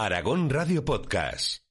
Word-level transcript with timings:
Aragón 0.00 0.48
Radio 0.48 0.84
Podcast. 0.84 1.67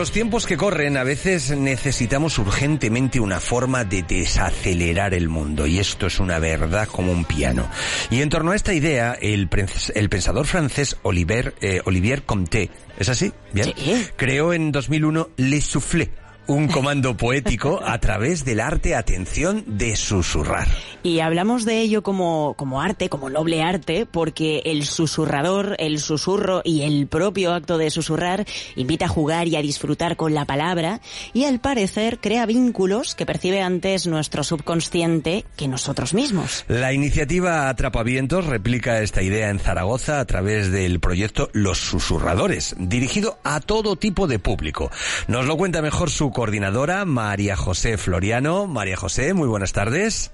Los 0.00 0.12
tiempos 0.12 0.46
que 0.46 0.56
corren, 0.56 0.96
a 0.96 1.04
veces 1.04 1.54
necesitamos 1.54 2.38
urgentemente 2.38 3.20
una 3.20 3.38
forma 3.38 3.84
de 3.84 4.02
desacelerar 4.02 5.12
el 5.12 5.28
mundo, 5.28 5.66
y 5.66 5.78
esto 5.78 6.06
es 6.06 6.20
una 6.20 6.38
verdad 6.38 6.88
como 6.88 7.12
un 7.12 7.26
piano. 7.26 7.68
Y 8.08 8.22
en 8.22 8.30
torno 8.30 8.52
a 8.52 8.56
esta 8.56 8.72
idea, 8.72 9.12
el, 9.20 9.50
el 9.94 10.08
pensador 10.08 10.46
francés 10.46 10.96
Oliver, 11.02 11.54
eh, 11.60 11.82
Olivier 11.84 12.22
Comté, 12.22 12.70
¿es 12.98 13.10
así? 13.10 13.30
¿Bien? 13.52 13.74
Sí. 13.76 14.06
Creó 14.16 14.54
en 14.54 14.72
2001 14.72 15.28
Le 15.36 15.60
Soufflé, 15.60 16.08
un 16.50 16.66
comando 16.66 17.16
poético 17.16 17.80
a 17.84 17.98
través 18.00 18.44
del 18.44 18.58
arte, 18.58 18.96
atención, 18.96 19.62
de 19.68 19.94
susurrar. 19.94 20.66
Y 21.04 21.20
hablamos 21.20 21.64
de 21.64 21.80
ello 21.80 22.02
como, 22.02 22.54
como 22.54 22.82
arte, 22.82 23.08
como 23.08 23.30
noble 23.30 23.62
arte, 23.62 24.04
porque 24.04 24.60
el 24.64 24.84
susurrador, 24.84 25.76
el 25.78 26.00
susurro 26.00 26.60
y 26.64 26.82
el 26.82 27.06
propio 27.06 27.54
acto 27.54 27.78
de 27.78 27.90
susurrar 27.90 28.46
invita 28.74 29.04
a 29.04 29.08
jugar 29.08 29.46
y 29.46 29.54
a 29.54 29.62
disfrutar 29.62 30.16
con 30.16 30.34
la 30.34 30.44
palabra 30.44 31.00
y 31.32 31.44
al 31.44 31.60
parecer 31.60 32.18
crea 32.18 32.46
vínculos 32.46 33.14
que 33.14 33.26
percibe 33.26 33.62
antes 33.62 34.08
nuestro 34.08 34.42
subconsciente 34.42 35.44
que 35.56 35.68
nosotros 35.68 36.14
mismos. 36.14 36.64
La 36.66 36.92
iniciativa 36.92 37.68
Atrapavientos 37.68 38.46
replica 38.46 39.00
esta 39.00 39.22
idea 39.22 39.50
en 39.50 39.60
Zaragoza 39.60 40.18
a 40.18 40.24
través 40.24 40.72
del 40.72 40.98
proyecto 40.98 41.48
Los 41.52 41.78
Susurradores, 41.78 42.74
dirigido 42.76 43.38
a 43.44 43.60
todo 43.60 43.94
tipo 43.94 44.26
de 44.26 44.40
público. 44.40 44.90
Nos 45.28 45.46
lo 45.46 45.56
cuenta 45.56 45.80
mejor 45.80 46.10
su 46.10 46.30
coordinadora, 46.40 47.04
María 47.04 47.54
José 47.54 47.98
Floriano. 47.98 48.66
María 48.66 48.96
José, 48.96 49.34
muy 49.34 49.46
buenas 49.46 49.74
tardes. 49.74 50.32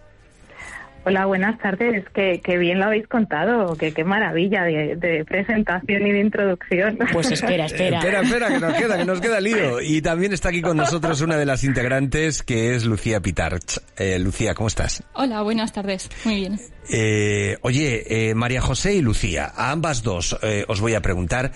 Hola, 1.05 1.27
buenas 1.27 1.59
tardes. 1.59 2.05
Que, 2.15 2.41
que 2.45 2.59
bien 2.59 2.79
lo 2.79 2.85
habéis 2.85 3.09
contado. 3.09 3.75
Que 3.75 3.91
qué 3.93 4.05
maravilla 4.05 4.63
de, 4.63 4.95
de 4.95 5.25
presentación 5.25 6.07
y 6.07 6.13
de 6.13 6.21
introducción. 6.21 6.97
Pues 7.13 7.33
espera, 7.33 7.67
espera. 7.67 7.99
Espera, 7.99 8.21
espera, 8.21 8.49
que 8.51 8.61
nos 8.61 8.75
queda, 8.75 8.99
que 8.99 9.05
nos 9.05 9.21
queda 9.21 9.41
lío. 9.41 9.81
Y 9.81 10.01
también 10.01 10.33
está 10.33 10.51
aquí 10.51 10.63
con 10.63 10.77
nosotros 10.77 11.21
una 11.23 11.37
de 11.37 11.45
las 11.45 11.65
integrantes, 11.65 12.45
que 12.45 12.77
es 12.77 12.85
Lucía 12.85 13.19
Pitarch. 13.19 13.81
Eh, 13.97 14.21
Lucía, 14.21 14.55
¿cómo 14.55 14.69
estás? 14.69 15.03
Hola, 15.13 15.43
buenas 15.43 15.73
tardes. 15.73 16.09
Muy 16.25 16.37
bien. 16.37 16.61
Eh, 16.89 17.59
oye, 17.63 18.31
eh, 18.31 18.35
María 18.35 18.61
José 18.61 18.95
y 18.95 19.03
Lucía, 19.03 19.53
a 19.55 19.71
ambas 19.73 20.03
dos 20.03 20.37
eh, 20.43 20.65
os 20.69 20.81
voy 20.81 20.95
a 20.95 21.03
preguntar, 21.03 21.53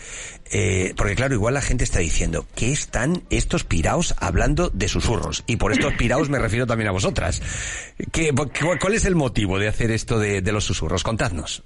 eh, 0.51 0.93
porque 0.97 1.15
claro, 1.15 1.35
igual 1.35 1.55
la 1.55 1.61
gente 1.63 1.85
está 1.85 2.01
diciendo, 2.01 2.47
¿qué 2.55 2.73
están 2.73 3.23
estos 3.31 3.65
piraos 3.65 4.15
hablando 4.19 4.71
de 4.71 4.89
susurros? 4.89 5.45
Y 5.47 5.57
por 5.57 5.73
estos 5.73 5.95
piraos 5.95 6.29
me 6.29 6.39
refiero 6.39 6.67
también 6.67 6.89
a 6.89 6.93
vosotras. 6.93 7.41
¿Qué, 8.13 8.33
cu- 8.33 8.51
¿Cuál 8.81 8.95
es 8.95 9.05
el 9.05 9.15
motivo 9.15 9.59
de 9.59 9.69
hacer 9.69 9.91
esto 9.91 10.19
de, 10.19 10.43
de 10.43 10.53
los 10.53 10.65
susurros? 10.65 11.03
Contadnos. 11.03 11.63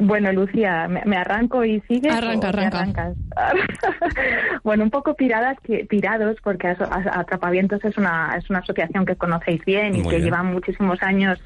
Bueno, 0.00 0.32
Lucía, 0.32 0.88
¿me, 0.88 1.02
me 1.04 1.16
arranco 1.16 1.64
y 1.64 1.80
sigue? 1.82 2.10
Arranca, 2.10 2.48
arranca. 2.48 2.78
arrancas? 2.78 3.16
bueno, 4.64 4.84
un 4.84 4.90
poco 4.90 5.14
piradas, 5.14 5.58
que, 5.60 5.84
pirados, 5.84 6.36
porque 6.42 6.68
Atrapavientos 6.68 7.84
es 7.84 7.96
una, 7.98 8.34
es 8.36 8.48
una 8.48 8.60
asociación 8.60 9.04
que 9.04 9.16
conocéis 9.16 9.64
bien 9.64 9.94
y 9.94 9.98
Muy 10.02 10.08
que 10.10 10.16
bien. 10.16 10.24
lleva 10.24 10.42
muchísimos 10.42 11.02
años 11.02 11.38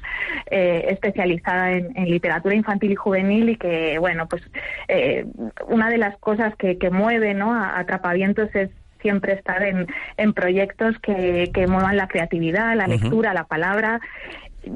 eh, 0.49 0.85
especializada 0.89 1.71
en, 1.73 1.91
en 1.97 2.05
literatura 2.09 2.55
infantil 2.55 2.91
y 2.93 2.95
juvenil 2.95 3.49
y 3.49 3.57
que, 3.57 3.99
bueno, 3.99 4.27
pues 4.27 4.41
eh, 4.87 5.25
una 5.67 5.89
de 5.89 5.97
las 5.97 6.17
cosas 6.17 6.55
que, 6.55 6.77
que 6.77 6.89
mueve 6.89 7.33
¿no? 7.33 7.53
a 7.53 7.77
Atrapavientos 7.77 8.49
es 8.55 8.69
siempre 9.01 9.33
estar 9.33 9.61
en, 9.63 9.85
en 10.17 10.33
proyectos 10.33 10.97
que, 10.99 11.51
que 11.53 11.67
muevan 11.67 11.95
la 11.97 12.07
creatividad, 12.07 12.75
la 12.75 12.87
lectura, 12.87 13.33
la 13.33 13.43
palabra. 13.43 13.99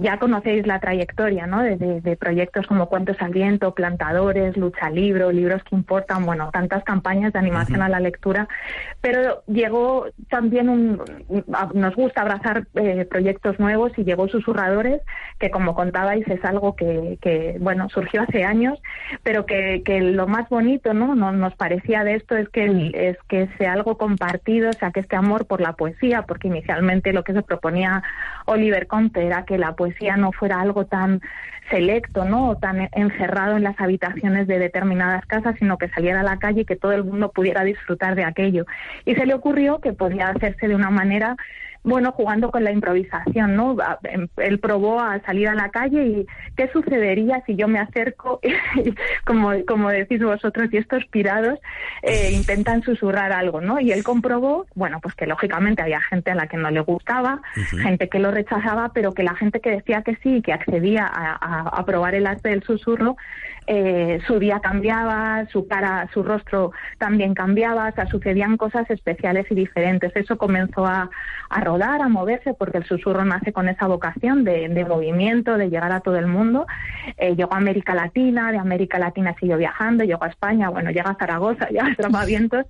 Ya 0.01 0.17
conocéis 0.19 0.66
la 0.67 0.79
trayectoria 0.79 1.47
¿no? 1.47 1.61
de, 1.61 1.77
de- 1.77 2.01
de 2.01 2.16
proyectos 2.16 2.67
como 2.67 2.88
Cuentos 2.88 3.17
al 3.19 3.31
Viento, 3.31 3.73
Plantadores, 3.73 4.55
Lucha 4.57 4.89
Libro, 4.89 5.31
Libros 5.31 5.63
que 5.63 5.75
Importan, 5.75 6.25
bueno, 6.25 6.50
tantas 6.51 6.83
campañas 6.83 7.33
de 7.33 7.39
animación 7.39 7.81
a 7.81 7.89
la 7.89 8.00
lectura. 8.00 8.47
Pero 9.01 9.44
llegó 9.47 10.07
también 10.29 10.69
un. 10.69 11.01
Nos 11.73 11.95
gusta 11.95 12.22
abrazar 12.22 12.66
eh, 12.75 13.05
proyectos 13.09 13.59
nuevos 13.59 13.91
y 13.97 14.03
llegó 14.03 14.27
Susurradores, 14.27 15.01
que 15.39 15.50
como 15.50 15.73
contabais 15.75 16.27
es 16.27 16.44
algo 16.45 16.75
que, 16.75 17.17
que, 17.21 17.57
bueno, 17.59 17.89
surgió 17.89 18.21
hace 18.23 18.44
años, 18.44 18.79
pero 19.23 19.45
que, 19.45 19.81
que 19.83 20.01
lo 20.01 20.27
más 20.27 20.50
bonito 20.50 20.94
¿no? 20.94 21.16
No- 21.16 21.31
nos 21.31 21.56
parecía 21.56 22.03
de 22.03 22.16
esto 22.16 22.35
es 22.35 22.50
que, 22.50 22.66
el- 22.66 22.94
es 22.95 23.17
que 23.27 23.47
sea 23.57 23.73
algo 23.73 23.97
compartido, 23.97 24.69
o 24.69 24.73
sea, 24.73 24.91
que 24.91 25.00
este 25.00 25.16
amor 25.16 25.45
por 25.47 25.61
la 25.61 25.73
poesía, 25.73 26.23
porque 26.23 26.47
inicialmente 26.47 27.13
lo 27.13 27.23
que 27.23 27.33
se 27.33 27.41
proponía 27.41 28.03
Oliver 28.45 28.88
Conte 28.88 29.25
era 29.25 29.45
que 29.45 29.57
la 29.57 29.73
poesía 29.79 30.17
no 30.17 30.34
fuera 30.34 30.59
algo 30.59 30.85
tan 30.85 31.22
selecto, 31.69 32.25
¿no? 32.25 32.50
O 32.50 32.56
tan 32.57 32.90
encerrado 32.91 33.56
en 33.56 33.63
las 33.63 33.79
habitaciones 33.79 34.45
de 34.45 34.59
determinadas 34.59 35.25
casas, 35.25 35.56
sino 35.57 35.78
que 35.78 35.88
saliera 35.88 36.19
a 36.19 36.23
la 36.23 36.38
calle 36.38 36.62
y 36.62 36.66
que 36.66 36.75
todo 36.75 36.91
el 36.91 37.06
mundo 37.06 37.31
pudiera 37.31 37.63
disfrutar 37.63 38.16
de 38.16 38.25
aquello. 38.25 38.66
Y 39.06 39.16
se 39.16 39.25
le 39.25 39.34
ocurrió 39.34 39.79
que 39.79 39.94
podía 39.94 40.28
hacerse 40.28 40.68
de 40.68 40.75
una 40.75 40.89
manera 40.89 41.38
bueno, 41.84 42.12
jugando 42.12 42.51
con 42.51 42.63
la 42.63 42.72
improvisación, 42.72 43.56
¿no? 43.56 43.75
Em- 44.03 44.28
Él 44.38 44.59
probó 44.59 45.00
a 45.00 45.19
salir 45.22 45.47
a 45.47 45.56
la 45.56 45.69
calle 45.69 46.06
y 46.06 46.28
qué 46.56 46.69
sucedería 46.73 47.41
si 47.45 47.56
yo 47.56 47.67
me 47.67 47.79
acerco, 47.79 48.40
como, 49.25 49.51
como 49.66 49.89
decís 49.89 50.22
vosotros, 50.22 50.69
y 50.72 50.78
estos 50.78 51.06
pirados 51.06 51.57
eh, 52.01 52.31
intentan 52.34 52.84
susurrar 52.84 53.31
algo, 53.31 53.62
¿no? 53.62 53.79
Y 53.79 53.91
él 53.91 54.03
comprobó, 54.03 54.66
bueno, 54.75 55.00
pues 55.01 55.16
que 55.16 55.25
lógicamente 55.25 55.81
había 55.81 56.01
gente 56.01 56.31
a 56.31 56.35
la 56.35 56.47
que 56.47 56.57
no 56.57 56.69
le 56.69 56.81
gustaba, 56.81 57.41
gente 57.81 58.09
que 58.09 58.19
lo 58.19 58.31
rechazaba, 58.31 58.91
pero 58.94 59.13
que 59.13 59.23
la 59.23 59.35
gente 59.35 59.59
que 59.62 59.72
decía 59.72 60.01
que 60.01 60.16
sí, 60.18 60.41
que 60.41 60.53
accedía 60.53 61.06
a, 61.06 61.31
a- 61.34 61.69
a 61.69 61.85
probar 61.85 62.13
el 62.16 62.28
arte 62.28 62.50
del 62.50 62.63
susurro, 62.63 63.16
eh, 63.68 64.19
su 64.25 64.39
día 64.39 64.59
cambiaba, 64.62 65.45
su 65.51 65.68
cara, 65.68 66.09
su 66.13 66.23
rostro 66.23 66.72
también 66.97 67.35
cambiaba, 67.35 67.89
o 67.89 67.91
sea, 67.94 68.07
sucedían 68.07 68.57
cosas 68.57 68.89
especiales 68.89 69.45
y 69.51 69.56
diferentes. 69.56 70.12
Eso 70.16 70.38
comenzó 70.38 70.85
a, 70.88 71.09
a 71.50 71.59
a 71.75 72.09
moverse, 72.09 72.53
porque 72.53 72.80
el 72.80 72.85
susurro 72.85 73.24
nace 73.25 73.53
con 73.53 73.69
esa 73.69 73.88
vocación 73.88 74.44
de, 74.44 74.85
movimiento, 74.88 75.57
de 75.57 75.69
llegar 75.69 75.91
a 75.91 76.00
todo 76.00 76.18
el 76.18 76.28
mundo. 76.28 76.66
Eh, 77.18 77.35
llegó 77.35 77.53
a 77.53 77.57
América 77.57 77.94
Latina, 77.94 78.52
de 78.52 78.57
América 78.57 78.97
Latina 79.00 79.35
siguió 79.40 79.57
viajando, 79.57 80.03
llegó 80.03 80.24
a 80.24 80.30
España, 80.30 80.69
bueno, 80.69 80.91
llega 80.91 81.12
a 81.12 81.16
Zaragoza, 81.16 81.68
llega 81.69 81.91
a 81.91 81.96
Tramavientos, 81.96 82.66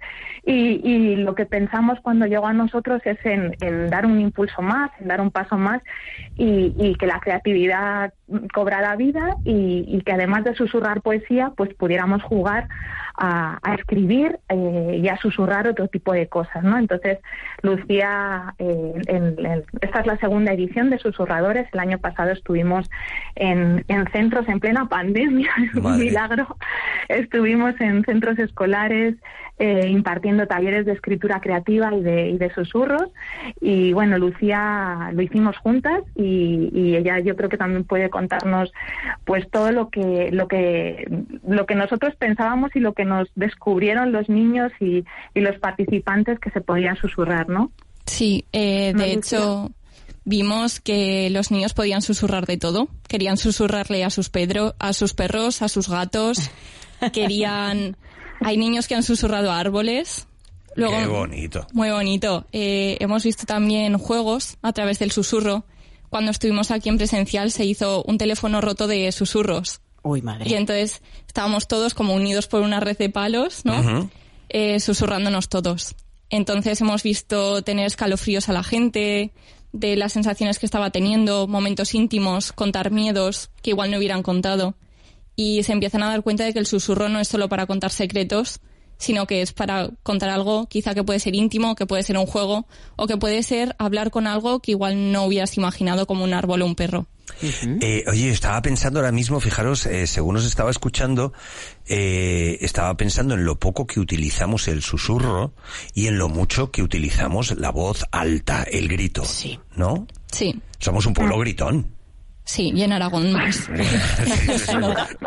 y, 0.46 0.82
y 0.84 1.16
lo 1.18 1.36
que 1.36 1.46
pensamos 1.46 2.00
cuando 2.02 2.26
llegó 2.26 2.48
a 2.48 2.54
nosotros 2.54 3.02
es 3.06 3.18
en, 3.26 3.56
en 3.62 3.90
dar 3.90 4.06
un 4.06 4.20
impulso 4.20 4.62
más, 4.62 4.92
en 5.00 5.08
dar 5.08 5.22
un 5.22 5.32
paso 5.32 5.58
más, 5.58 5.82
y, 6.36 6.74
y 6.78 6.96
que 6.96 7.08
la 7.08 7.20
creatividad 7.20 8.14
cobrara 8.54 8.96
vida 8.96 9.36
y, 9.44 9.86
y 9.88 10.02
que 10.02 10.12
además 10.12 10.44
de 10.44 10.56
susurrar 10.56 11.02
poesía, 11.02 11.52
pues 11.56 11.74
pudiéramos 11.74 12.22
jugar 12.24 12.68
a, 13.22 13.60
a 13.62 13.76
escribir 13.76 14.40
eh, 14.48 15.00
y 15.04 15.08
a 15.10 15.18
susurrar 15.18 15.68
otro 15.68 15.88
tipo 15.90 16.14
de 16.14 16.28
cosas, 16.28 16.64
¿no? 16.64 16.78
Entonces, 16.78 17.18
Lucía, 17.62 18.56
eh, 18.60 18.94
en- 19.08 19.46
en- 19.46 19.64
esta 19.82 20.00
es 20.00 20.08
la 20.08 20.18
segunda 20.18 20.54
edición 20.54 20.90
de 20.90 21.00
Susurradores. 21.00 21.68
El 21.74 21.80
año 21.82 21.98
pasado 22.00 22.32
estuvimos 22.32 22.90
en, 23.36 23.84
en 23.90 24.08
centros 24.12 24.48
en 24.48 24.60
plena 24.62 24.88
pandemia, 24.88 25.50
es 25.66 25.76
un 25.76 26.00
milagro. 26.00 26.56
Estuvimos 27.10 27.80
en 27.82 28.04
centros 28.06 28.40
escolares 28.40 29.16
eh, 29.60 29.88
impartiendo 29.90 30.48
talleres 30.48 30.86
de 30.86 30.94
escritura 30.94 31.42
creativa 31.42 31.94
y 31.94 32.02
de, 32.02 32.30
y 32.30 32.38
de 32.38 32.54
susurros. 32.54 33.10
Y 33.60 33.92
bueno, 33.94 34.18
Lucía 34.18 35.12
lo 35.14 35.22
hicimos 35.22 35.58
juntas 35.58 36.04
y, 36.16 36.70
y 36.74 36.96
ella 36.96 37.20
yo 37.20 37.36
creo 37.36 37.50
que 37.50 37.58
también 37.58 37.84
puede 37.84 38.10
contarnos 38.10 38.72
pues 39.26 39.50
todo 39.52 39.72
lo 39.72 39.90
que 39.90 40.30
lo 40.32 40.48
que 40.48 41.06
lo 41.46 41.66
que 41.66 41.76
nosotros 41.76 42.16
pensábamos 42.16 42.74
y 42.76 42.80
lo 42.80 42.94
que 42.94 43.04
nos 43.04 43.28
descubrieron 43.36 44.12
los 44.12 44.30
niños 44.30 44.72
y, 44.80 45.04
y 45.34 45.40
los 45.42 45.58
participantes 45.60 46.40
que 46.40 46.52
se 46.52 46.62
podían 46.62 46.96
susurrar, 46.96 47.50
¿no? 47.50 47.72
Sí, 48.06 48.46
eh, 48.54 48.94
¿No, 48.94 49.04
de 49.04 49.12
hecho, 49.12 49.72
vimos 50.26 50.80
que 50.80 51.30
los 51.30 51.52
niños 51.52 51.74
podían 51.74 52.02
susurrar 52.02 52.46
de 52.46 52.58
todo. 52.58 52.88
Querían 53.08 53.38
susurrarle 53.38 54.04
a 54.04 54.10
sus, 54.10 54.30
pedro, 54.30 54.76
a 54.80 54.94
sus 54.94 55.14
perros, 55.14 55.62
a 55.62 55.68
sus 55.68 55.90
gatos. 55.90 56.50
Querían... 57.14 57.98
Hay 58.42 58.58
niños 58.58 58.88
que 58.88 58.96
han 58.96 59.04
susurrado 59.04 59.52
a 59.52 59.60
árboles. 59.60 60.28
Luego, 60.76 60.98
Qué 60.98 61.08
bonito. 61.08 61.68
Muy 61.74 61.90
bonito. 61.90 62.46
Eh, 62.52 62.98
hemos 63.00 63.24
visto 63.24 63.46
también 63.46 63.98
juegos 63.98 64.58
a 64.62 64.72
través 64.74 65.00
del 65.00 65.12
susurro. 65.12 65.66
Cuando 66.10 66.32
estuvimos 66.32 66.72
aquí 66.72 66.90
en 66.90 66.98
presencial 66.98 67.52
se 67.52 67.66
hizo 67.66 68.04
un 68.04 68.18
teléfono 68.18 68.62
roto 68.62 68.88
de 68.88 69.12
susurros. 69.12 69.82
Uy, 70.02 70.22
madre. 70.22 70.50
Y 70.50 70.54
entonces 70.54 71.02
estábamos 71.28 71.68
todos 71.68 71.94
como 71.94 72.14
unidos 72.14 72.48
por 72.48 72.62
una 72.62 72.80
red 72.80 72.98
de 72.98 73.10
palos, 73.10 73.66
¿no? 73.66 74.10
Eh, 74.50 74.80
susurrándonos 74.80 75.50
todos. 75.50 75.96
Entonces 76.30 76.80
hemos 76.82 77.04
visto 77.04 77.62
tener 77.64 77.86
escalofríos 77.86 78.50
a 78.50 78.54
la 78.54 78.64
gente, 78.64 79.32
de 79.72 79.96
las 79.96 80.14
sensaciones 80.14 80.60
que 80.60 80.66
estaba 80.66 80.90
teniendo, 80.90 81.48
momentos 81.48 81.94
íntimos, 81.94 82.52
contar 82.52 82.92
miedos 82.92 83.52
que 83.62 83.72
igual 83.72 83.92
no 83.92 83.98
hubieran 83.98 84.24
contado. 84.24 84.76
Y 85.40 85.64
se 85.64 85.72
empiezan 85.72 86.04
a 86.04 86.10
dar 86.10 86.22
cuenta 86.22 86.44
de 86.44 86.52
que 86.52 86.60
el 86.60 86.66
susurro 86.66 87.08
no 87.08 87.18
es 87.22 87.30
solo 87.30 87.48
para 87.48 87.66
contar 87.66 87.92
secretos, 87.92 88.60
sino 88.98 89.26
que 89.26 89.42
es 89.42 89.54
para 89.54 89.90
contar 90.04 90.28
algo 90.28 90.68
quizá 90.68 90.94
que 90.94 91.06
puede 91.06 91.22
ser 91.22 91.34
íntimo, 91.34 91.76
que 91.76 91.86
puede 91.86 92.04
ser 92.04 92.18
un 92.18 92.26
juego, 92.26 92.68
o 92.98 93.08
que 93.08 93.16
puede 93.16 93.42
ser 93.42 93.74
hablar 93.80 94.12
con 94.12 94.28
algo 94.28 94.60
que 94.60 94.72
igual 94.72 95.14
no 95.14 95.24
hubieras 95.24 95.56
imaginado 95.56 96.08
como 96.08 96.26
un 96.26 96.34
árbol 96.34 96.62
o 96.62 96.66
un 96.66 96.76
perro. 96.76 97.08
Eh, 97.80 98.04
oye, 98.10 98.32
estaba 98.32 98.62
pensando 98.62 99.00
ahora 99.00 99.14
mismo, 99.14 99.40
fijaros, 99.40 99.86
eh, 99.86 100.08
según 100.08 100.36
os 100.36 100.46
estaba 100.46 100.72
escuchando, 100.72 101.32
eh, 101.88 102.58
estaba 102.60 102.98
pensando 102.98 103.36
en 103.36 103.46
lo 103.46 103.58
poco 103.58 103.88
que 103.88 104.02
utilizamos 104.02 104.68
el 104.68 104.82
susurro 104.82 105.54
y 105.94 106.08
en 106.08 106.18
lo 106.18 106.28
mucho 106.28 106.70
que 106.70 106.84
utilizamos 106.84 107.58
la 107.58 107.70
voz 107.70 108.04
alta, 108.12 108.64
el 108.64 108.90
grito. 108.90 109.24
Sí. 109.24 109.58
¿No? 109.78 110.06
Sí, 110.34 110.60
Somos 110.80 111.06
un 111.06 111.14
pueblo 111.14 111.40
gritón. 111.40 111.99
Sí, 112.50 112.72
y 112.76 112.82
en 112.84 112.92
Aragón 112.94 113.32
más. 113.32 113.68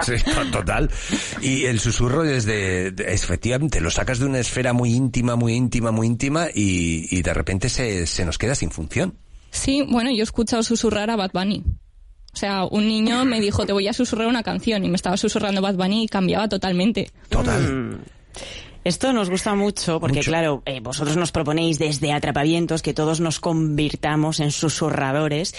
Sí, 0.03 0.15
total. 0.51 0.91
Y 1.41 1.65
el 1.65 1.79
susurro 1.81 2.23
desde, 2.23 2.91
de- 2.91 3.13
efectivamente, 3.15 3.81
lo 3.81 3.91
sacas 3.91 4.19
de 4.19 4.27
una 4.27 4.39
esfera 4.41 4.73
muy 4.73 4.93
íntima, 4.93 5.37
muy 5.37 5.55
íntima, 5.55 5.91
muy 5.93 6.07
íntima 6.07 6.47
y, 6.53 7.07
y 7.17 7.23
de 7.23 7.35
repente 7.35 7.69
se, 7.69 8.07
se 8.07 8.25
nos 8.25 8.39
queda 8.39 8.55
sin 8.55 8.71
función. 8.71 9.15
Sí, 9.51 9.85
bueno, 9.89 10.11
yo 10.11 10.21
he 10.21 10.23
escuchado 10.23 10.63
susurrar 10.63 11.11
a 11.11 11.17
Bad 11.17 11.31
Bunny. 11.33 11.63
O 12.35 12.37
sea, 12.37 12.65
un 12.65 12.89
niño 12.89 13.25
me 13.27 13.41
dijo, 13.41 13.67
te 13.67 13.73
voy 13.75 13.87
a 13.89 13.93
susurrar 13.93 14.27
una 14.27 14.43
canción, 14.43 14.83
y 14.85 14.89
me 14.89 14.97
estaba 14.97 15.17
susurrando 15.19 15.61
Bad 15.61 15.75
Bunny 15.75 16.05
y 16.05 16.09
cambiaba 16.09 16.49
totalmente. 16.49 17.11
Total. 17.29 17.99
Esto 18.85 19.13
nos 19.13 19.29
gusta 19.31 19.55
mucho 19.55 20.01
porque, 20.01 20.17
Mucho. 20.21 20.31
claro, 20.31 20.63
eh, 20.67 20.81
vosotros 20.81 21.17
nos 21.17 21.31
proponéis 21.31 21.79
desde 21.79 22.13
Atrapavientos 22.13 22.83
que 22.83 22.95
todos 22.95 23.21
nos 23.21 23.39
convirtamos 23.39 24.41
en 24.41 24.51
susurradores. 24.51 25.55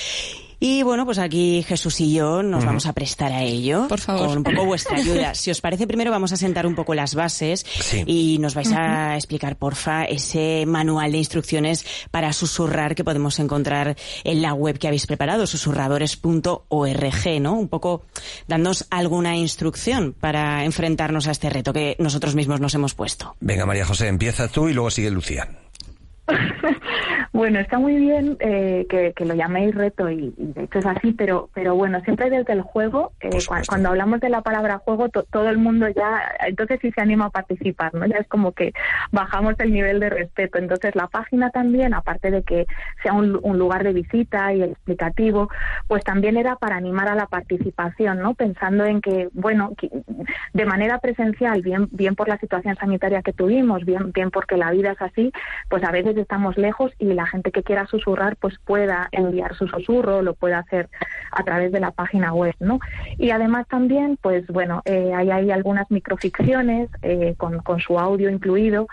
Y 0.65 0.81
bueno, 0.81 1.03
pues 1.03 1.17
aquí 1.19 1.61
Jesús 1.67 1.99
y 1.99 2.13
yo 2.13 2.41
nos 2.41 2.63
vamos 2.63 2.85
a 2.85 2.93
prestar 2.93 3.33
a 3.33 3.41
ello. 3.41 3.89
Por 3.89 3.99
favor. 3.99 4.27
Con 4.29 4.37
un 4.37 4.43
poco 4.45 4.63
vuestra 4.63 4.95
ayuda. 4.99 5.35
Si 5.35 5.51
os 5.51 5.59
parece, 5.59 5.87
primero 5.87 6.09
vamos 6.09 6.31
a 6.31 6.37
sentar 6.37 6.65
un 6.65 6.73
poco 6.73 6.93
las 6.95 7.15
bases 7.15 7.65
Sí. 7.81 8.01
y 8.07 8.37
nos 8.39 8.55
vais 8.55 8.71
a 8.71 9.15
explicar, 9.17 9.57
porfa, 9.57 10.05
ese 10.05 10.63
manual 10.65 11.11
de 11.11 11.17
instrucciones 11.17 11.85
para 12.11 12.31
susurrar 12.31 12.95
que 12.95 13.03
podemos 13.03 13.39
encontrar 13.39 13.97
en 14.23 14.41
la 14.41 14.53
web 14.53 14.79
que 14.79 14.87
habéis 14.87 15.05
preparado, 15.05 15.47
susurradores.org, 15.47 17.41
¿no? 17.41 17.53
Un 17.55 17.67
poco 17.67 18.05
dándonos 18.47 18.87
alguna 18.89 19.35
instrucción 19.35 20.13
para 20.17 20.63
enfrentarnos 20.63 21.27
a 21.27 21.31
este 21.31 21.49
reto 21.49 21.73
que 21.73 21.97
nosotros 21.99 22.35
mismos 22.35 22.61
nos 22.61 22.73
hemos 22.73 22.93
puesto. 22.93 23.35
Venga, 23.41 23.65
María 23.65 23.83
José, 23.85 24.07
empieza 24.07 24.47
tú 24.47 24.69
y 24.69 24.73
luego 24.73 24.89
sigue 24.91 25.11
Lucía. 25.11 25.49
Bueno, 27.33 27.59
está 27.59 27.79
muy 27.79 27.95
bien 27.95 28.37
eh, 28.41 28.85
que, 28.87 29.11
que 29.13 29.25
lo 29.25 29.33
llaméis 29.33 29.73
reto 29.73 30.07
y, 30.07 30.35
y 30.37 30.53
de 30.53 30.65
hecho 30.65 30.77
es 30.77 30.85
así, 30.85 31.13
pero, 31.13 31.49
pero 31.55 31.73
bueno, 31.75 31.99
siempre 32.01 32.29
desde 32.29 32.53
el 32.53 32.61
juego, 32.61 33.11
eh, 33.21 33.29
cuando 33.67 33.89
hablamos 33.89 34.19
de 34.19 34.29
la 34.29 34.41
palabra 34.41 34.77
juego, 34.77 35.09
to- 35.09 35.23
todo 35.23 35.49
el 35.49 35.57
mundo 35.57 35.87
ya, 35.89 36.31
entonces 36.45 36.77
sí 36.79 36.91
se 36.91 37.01
anima 37.01 37.25
a 37.25 37.29
participar, 37.31 37.91
¿no? 37.95 38.05
Ya 38.05 38.17
es 38.17 38.27
como 38.27 38.51
que 38.51 38.71
bajamos 39.11 39.55
el 39.57 39.73
nivel 39.73 39.99
de 39.99 40.11
respeto. 40.11 40.59
Entonces 40.59 40.95
la 40.95 41.07
página 41.07 41.49
también, 41.49 41.95
aparte 41.95 42.29
de 42.29 42.43
que 42.43 42.67
sea 43.01 43.13
un, 43.13 43.39
un 43.41 43.57
lugar 43.57 43.83
de 43.83 43.93
visita 43.93 44.53
y 44.53 44.61
explicativo, 44.61 45.49
pues 45.87 46.03
también 46.03 46.37
era 46.37 46.55
para 46.57 46.75
animar 46.75 47.07
a 47.07 47.15
la 47.15 47.25
participación, 47.25 48.19
¿no? 48.19 48.35
Pensando 48.35 48.85
en 48.85 49.01
que, 49.01 49.29
bueno, 49.33 49.73
que- 49.75 49.89
de 50.53 50.65
manera 50.65 50.99
presencial, 50.99 51.63
bien, 51.63 51.87
bien 51.91 52.13
por 52.15 52.27
la 52.29 52.37
situación 52.37 52.75
sanitaria 52.75 53.23
que 53.23 53.33
tuvimos, 53.33 53.83
bien, 53.85 54.11
bien 54.11 54.29
porque 54.29 54.55
la 54.55 54.69
vida 54.69 54.91
es 54.91 55.01
así, 55.01 55.31
pues 55.67 55.83
a 55.83 55.89
veces 55.91 56.15
estamos 56.17 56.57
lejos 56.59 56.91
y 56.99 57.22
la 57.23 57.27
gente 57.27 57.51
que 57.51 57.63
quiera 57.63 57.87
susurrar 57.87 58.35
pues 58.35 58.55
pueda 58.65 59.07
enviar 59.11 59.55
su 59.55 59.67
susurro, 59.67 60.21
lo 60.21 60.33
pueda 60.33 60.59
hacer 60.59 60.89
a 61.31 61.43
través 61.43 61.71
de 61.71 61.79
la 61.79 61.91
página 61.91 62.33
web, 62.33 62.55
¿no? 62.59 62.79
Y 63.17 63.31
además 63.31 63.67
también, 63.67 64.17
pues 64.21 64.45
bueno, 64.47 64.81
eh, 64.85 65.13
hay, 65.15 65.31
hay 65.31 65.51
algunas 65.51 65.89
microficciones 65.89 66.89
eh, 67.01 67.35
con, 67.37 67.59
con 67.59 67.79
su 67.79 67.97
audio 67.97 68.29
incluido 68.29 68.87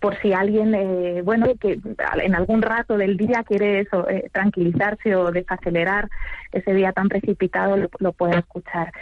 por 0.00 0.16
si 0.22 0.32
alguien, 0.32 0.74
eh, 0.74 1.20
bueno, 1.22 1.46
que 1.60 1.78
en 2.22 2.34
algún 2.34 2.62
rato 2.62 2.96
del 2.96 3.16
día 3.16 3.44
quiere 3.46 3.80
eso, 3.80 4.08
eh, 4.08 4.30
tranquilizarse 4.32 5.14
o 5.14 5.30
desacelerar 5.30 6.08
ese 6.52 6.72
día 6.72 6.92
tan 6.92 7.08
precipitado, 7.08 7.76
lo, 7.76 7.90
lo 7.98 8.12
puede 8.12 8.38
escuchar. 8.38 8.92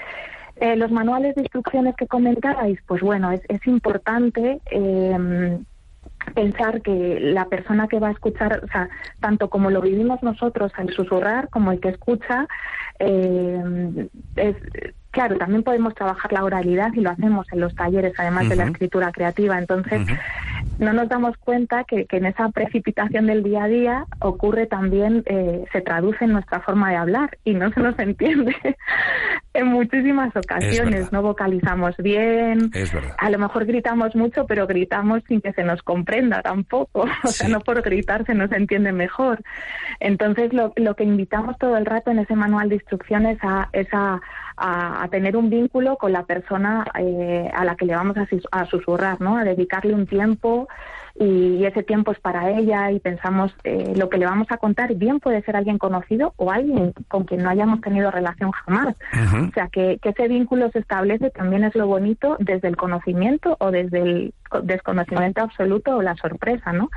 Eh, 0.57 0.77
los 0.77 0.91
manuales 0.91 1.35
de 1.35 1.43
instrucciones 1.43 1.97
que 1.97 2.07
comentabais, 2.07 2.79
pues 2.87 3.01
bueno, 3.03 3.33
es, 3.33 3.43
es 3.49 3.67
importante 3.67 4.61
eh, 4.71 5.59
pensar 6.33 6.83
que 6.83 7.19
la 7.21 7.47
persona 7.47 7.89
que 7.89 7.99
va 7.99 8.09
a 8.09 8.13
escuchar, 8.13 8.61
o 8.65 8.69
sea, 8.69 8.89
tanto 9.21 9.51
como 9.51 9.71
lo 9.71 9.81
vivimos 9.81 10.23
nosotros 10.23 10.73
al 10.77 10.91
susurrar, 10.91 11.49
como 11.51 11.73
el 11.73 11.81
que 11.81 11.91
escucha, 11.91 12.47
eh, 12.99 14.09
es, 14.37 14.57
claro, 15.11 15.37
también 15.37 15.63
podemos 15.63 15.95
trabajar 15.95 16.33
la 16.33 16.45
oralidad 16.45 16.93
y 16.95 17.01
lo 17.01 17.11
hacemos 17.11 17.47
en 17.53 17.61
los 17.61 17.75
talleres, 17.75 18.15
además 18.19 18.49
de 18.49 18.57
la 18.57 18.65
escritura 18.65 19.13
creativa. 19.13 19.59
Entonces. 19.59 20.07
No 20.79 20.93
nos 20.93 21.09
damos 21.09 21.37
cuenta 21.39 21.85
que, 21.85 22.07
que 22.07 22.17
en 22.19 22.27
esa 22.27 22.49
precipitación 22.51 23.27
del 23.27 23.43
día 23.43 23.65
a 23.65 23.69
día 23.69 24.05
ocurre 24.21 24.67
también, 24.67 25.23
eh, 25.27 25.65
se 25.73 25.81
traduce 25.81 26.25
en 26.25 26.33
nuestra 26.33 26.61
forma 26.61 26.91
de 26.91 26.97
hablar 26.97 27.39
y 27.45 27.55
no 27.55 27.71
se 27.73 27.81
nos 27.81 27.99
entiende 27.99 28.55
en 29.55 29.67
muchísimas 29.69 30.35
ocasiones. 30.37 31.13
No 31.13 31.23
vocalizamos 31.23 31.97
bien, 31.99 32.71
a 33.19 33.31
lo 33.31 33.39
mejor 33.39 33.67
gritamos 33.67 34.15
mucho, 34.17 34.47
pero 34.47 34.67
gritamos 34.67 35.23
sin 35.29 35.41
que 35.41 35.53
se 35.53 35.63
nos 35.65 35.83
comprenda 35.83 36.43
tampoco. 36.43 37.05
O 37.25 37.29
sea, 37.29 37.47
Sí. 37.47 37.53
no 37.53 37.61
por 37.61 37.83
gritar 37.83 38.25
se 38.27 38.35
nos 38.35 38.51
entiende 38.53 38.93
mejor. 38.93 39.41
Entonces, 40.01 40.53
lo, 40.53 40.73
lo 40.77 40.95
que 40.95 41.05
invitamos 41.05 41.57
todo 41.59 41.77
el 41.77 41.87
rato 41.87 42.11
en 42.11 42.19
ese 42.19 42.35
manual 42.37 42.69
de 42.69 42.77
instrucciones 42.77 43.39
a, 43.43 43.69
es 43.73 43.89
a, 43.93 44.21
a- 44.57 45.03
a 45.03 45.09
tener 45.09 45.37
un 45.37 45.51
vínculo 45.51 45.97
con 45.97 46.13
la 46.13 46.25
persona 46.25 46.85
eh, 46.99 47.51
a 47.55 47.65
la 47.65 47.77
que 47.77 47.87
le 47.87 47.95
vamos 47.97 48.17
a, 48.17 48.27
a 48.53 48.67
susurrar, 48.67 49.21
¿no? 49.21 49.37
A 49.39 49.45
dedicarle 49.45 49.95
un 49.95 50.07
tiempo 50.07 50.69
y 51.17 51.65
ese 51.65 51.85
tiempo 51.85 52.11
es 52.11 52.19
para 52.19 52.51
ella 52.51 52.91
y 52.91 52.99
pensamos 52.99 53.55
eh, 53.63 53.93
lo 53.97 54.09
que 54.09 54.19
le 54.19 54.27
vamos 54.27 54.49
a 54.51 54.57
contar 54.57 54.95
bien 54.95 55.21
puede 55.21 55.43
ser 55.43 55.55
alguien 55.55 55.79
conocido 55.79 56.35
o 56.39 56.51
alguien 56.51 56.93
con 57.07 57.23
quien 57.23 57.45
no 57.45 57.51
hayamos 57.51 57.81
tenido 57.83 58.11
relación 58.11 58.51
jamás. 58.51 58.97
O 59.51 59.53
sea, 59.53 59.69
que, 59.69 59.99
que 60.03 60.09
ese 60.09 60.27
vínculo 60.27 60.71
se 60.73 60.81
establece 60.81 61.31
también 61.31 61.63
es 61.63 61.75
lo 61.77 61.87
bonito 61.87 62.37
desde 62.41 62.67
el 62.67 62.77
conocimiento 62.77 63.57
o 63.61 63.71
desde 63.71 64.01
el 64.01 64.35
co- 64.51 64.61
desconocimiento 64.63 65.43
absoluto 65.43 65.97
o 65.97 66.03
la 66.03 66.17
sorpresa, 66.17 66.73
¿no? 66.73 66.91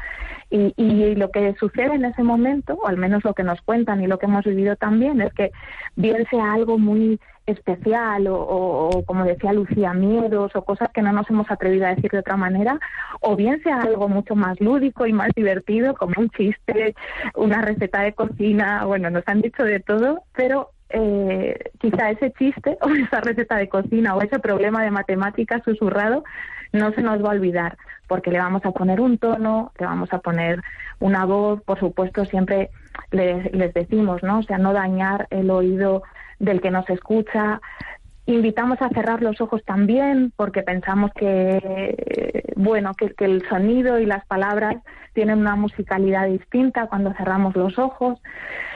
Y, 0.50 0.74
y 0.78 1.14
lo 1.14 1.30
que 1.30 1.54
sucede 1.60 1.94
en 1.94 2.06
ese 2.06 2.24
momento, 2.24 2.74
o 2.74 2.88
al 2.88 2.98
menos 2.98 3.24
lo 3.24 3.36
que 3.36 3.44
nos 3.44 3.62
cuentan 3.62 4.02
y 4.02 4.08
lo 4.08 4.18
que 4.18 4.26
hemos 4.26 4.46
vivido 4.46 4.76
también, 4.78 5.22
es 5.22 5.32
que 5.34 5.52
bien 5.96 6.26
sea 6.32 6.54
algo 6.54 6.80
muy 6.80 7.20
especial 7.48 8.28
o, 8.28 8.36
o- 8.40 9.04
como 9.06 9.24
decía 9.26 9.54
Lucía, 9.54 9.94
miedos 9.94 10.56
o 10.56 10.64
cosas 10.64 10.90
que 10.94 11.02
no 11.02 11.12
nos 11.12 11.30
hemos 11.30 11.50
atrevido 11.50 11.86
a 11.88 11.96
decir 11.96 12.12
de 12.12 12.20
otra 12.20 12.38
manera, 12.38 12.80
o 13.22 13.36
bien 13.36 13.62
sea 13.64 13.82
algo 13.82 14.08
mucho 14.10 14.36
más 14.36 14.60
lúdico 14.62 15.06
y 15.08 15.14
más 15.14 15.30
divertido, 15.36 15.96
como 15.96 16.14
un 16.18 16.30
chiste, 16.30 16.94
una 17.36 17.62
receta 17.62 18.02
de 18.02 18.14
cocina, 18.14 18.86
bueno, 18.86 19.10
nos 19.10 19.24
han 19.28 19.42
dicho 19.42 19.64
de 19.64 19.80
todo, 19.80 20.22
pero 20.36 20.72
eh, 20.90 21.58
quizá 21.80 22.12
ese 22.12 22.32
chiste 22.34 22.78
o 22.82 22.90
esa 22.90 23.22
receta 23.22 23.56
de 23.58 23.68
cocina 23.70 24.16
o 24.16 24.22
ese 24.22 24.40
problema 24.40 24.84
de 24.84 24.92
matemáticas 24.92 25.62
susurrado 25.64 26.24
no 26.74 26.92
se 26.92 27.02
nos 27.02 27.24
va 27.24 27.30
a 27.30 27.36
olvidar, 27.36 27.78
porque 28.08 28.30
le 28.30 28.40
vamos 28.40 28.66
a 28.66 28.72
poner 28.72 29.00
un 29.00 29.18
tono, 29.18 29.72
le 29.80 29.86
vamos 29.86 30.12
a 30.12 30.20
poner 30.20 30.62
una 31.00 31.24
voz, 31.26 31.62
por 31.64 31.80
supuesto, 31.80 32.26
siempre 32.26 32.70
les, 33.12 33.54
les 33.54 33.74
decimos, 33.74 34.22
¿no? 34.22 34.40
O 34.40 34.44
sea, 34.44 34.58
no 34.58 34.74
dañar 34.74 35.28
el 35.30 35.50
oído 35.50 36.04
del 36.40 36.62
que 36.62 36.72
nos 36.72 36.90
escucha. 36.90 37.62
Invitamos 38.28 38.78
a 38.82 38.90
cerrar 38.90 39.22
los 39.24 39.40
ojos 39.42 39.64
también, 39.66 40.32
porque 40.36 40.62
pensamos 40.62 41.12
que, 41.16 42.44
bueno, 42.56 42.94
que, 42.94 43.10
que 43.14 43.26
el 43.26 43.48
sonido 43.50 44.00
y 44.00 44.06
las 44.06 44.26
palabras 44.26 44.76
tienen 45.14 45.40
una 45.40 45.56
musicalidad 45.56 46.28
distinta 46.28 46.88
cuando 46.88 47.14
cerramos 47.14 47.56
los 47.56 47.80
ojos. 47.80 48.20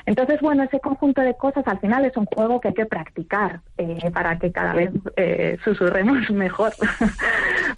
Entonces, 0.08 0.40
bueno, 0.42 0.64
ese 0.64 0.80
conjunto 0.80 1.22
de 1.22 1.36
cosas 1.38 1.64
al 1.68 1.80
final 1.80 2.04
es 2.06 2.18
un 2.18 2.26
juego 2.26 2.60
que 2.60 2.70
hay 2.70 2.74
que 2.74 2.88
practicar 2.88 3.62
eh, 3.78 4.10
para 4.12 4.40
que 4.40 4.52
cada 4.52 4.74
vez 4.74 4.90
eh, 5.16 5.58
susurremos 5.64 6.28
mejor. 6.32 6.74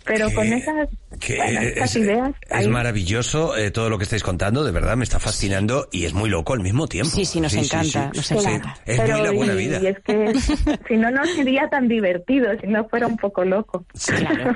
Pero 0.06 0.30
Que- 0.30 0.34
con 0.36 0.46
esas, 0.53 0.88
que 1.20 1.36
bueno, 1.38 1.60
estas 1.62 1.96
es, 1.96 2.01
ideas... 2.03 2.30
es 2.50 2.51
ahí- 2.51 2.68
maravilloso 2.70 3.58
eh, 3.58 3.72
todo 3.72 3.89
lo 3.89 3.98
que 3.98 4.03
estáis 4.06 4.24
contando, 4.24 4.63
de 4.63 4.72
verdad 4.72 4.96
me 4.96 5.03
está 5.03 5.20
fascinando 5.20 5.88
y 5.92 6.06
es 6.06 6.13
muy 6.13 6.30
loco 6.30 6.53
al 6.53 6.62
mismo 6.62 6.88
tiempo. 6.88 7.10
Sí, 7.12 7.25
sí, 7.25 7.42
nos 7.42 7.53
encanta, 7.56 8.10
nos 8.15 8.25
Sí, 8.25 8.36
encanta. 8.38 8.75
Es 8.86 9.01
Pero 9.01 9.18
muy 9.18 9.25
la 9.27 9.32
buena 9.34 9.53
vida. 9.53 9.80
Y 9.82 9.88
es 9.88 10.00
que 10.00 10.34
si 10.88 10.96
no, 10.96 11.12
no 11.12 11.25
sería 11.63 11.70
tan 11.70 11.88
divertido, 11.88 12.48
si 12.60 12.67
no 12.67 12.88
fuera 12.88 13.08
un 13.08 13.17
poco 13.17 13.43
loco. 13.43 13.86
Claro. 14.05 14.55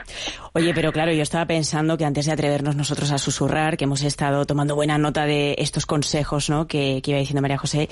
Oye, 0.54 0.74
pero 0.74 0.92
claro, 0.92 1.12
yo 1.12 1.24
estaba 1.24 1.46
pensando 1.46 1.98
que 1.98 2.06
antes 2.06 2.26
de 2.26 2.32
atrevernos 2.32 2.76
nosotros 2.76 3.12
a 3.12 3.18
susurrar, 3.18 3.78
que 3.78 3.86
hemos 3.86 4.02
estado 4.04 4.46
tomando 4.46 4.76
buena 4.76 4.98
nota 4.98 5.26
de 5.26 5.56
estos 5.58 5.86
consejos, 5.86 6.50
¿no? 6.50 6.68
Que, 6.68 7.02
que 7.04 7.12
iba 7.12 7.20
diciendo 7.20 7.42
María 7.42 7.58
José, 7.58 7.90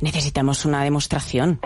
necesitamos 0.00 0.64
una 0.64 0.82
demostración. 0.84 1.60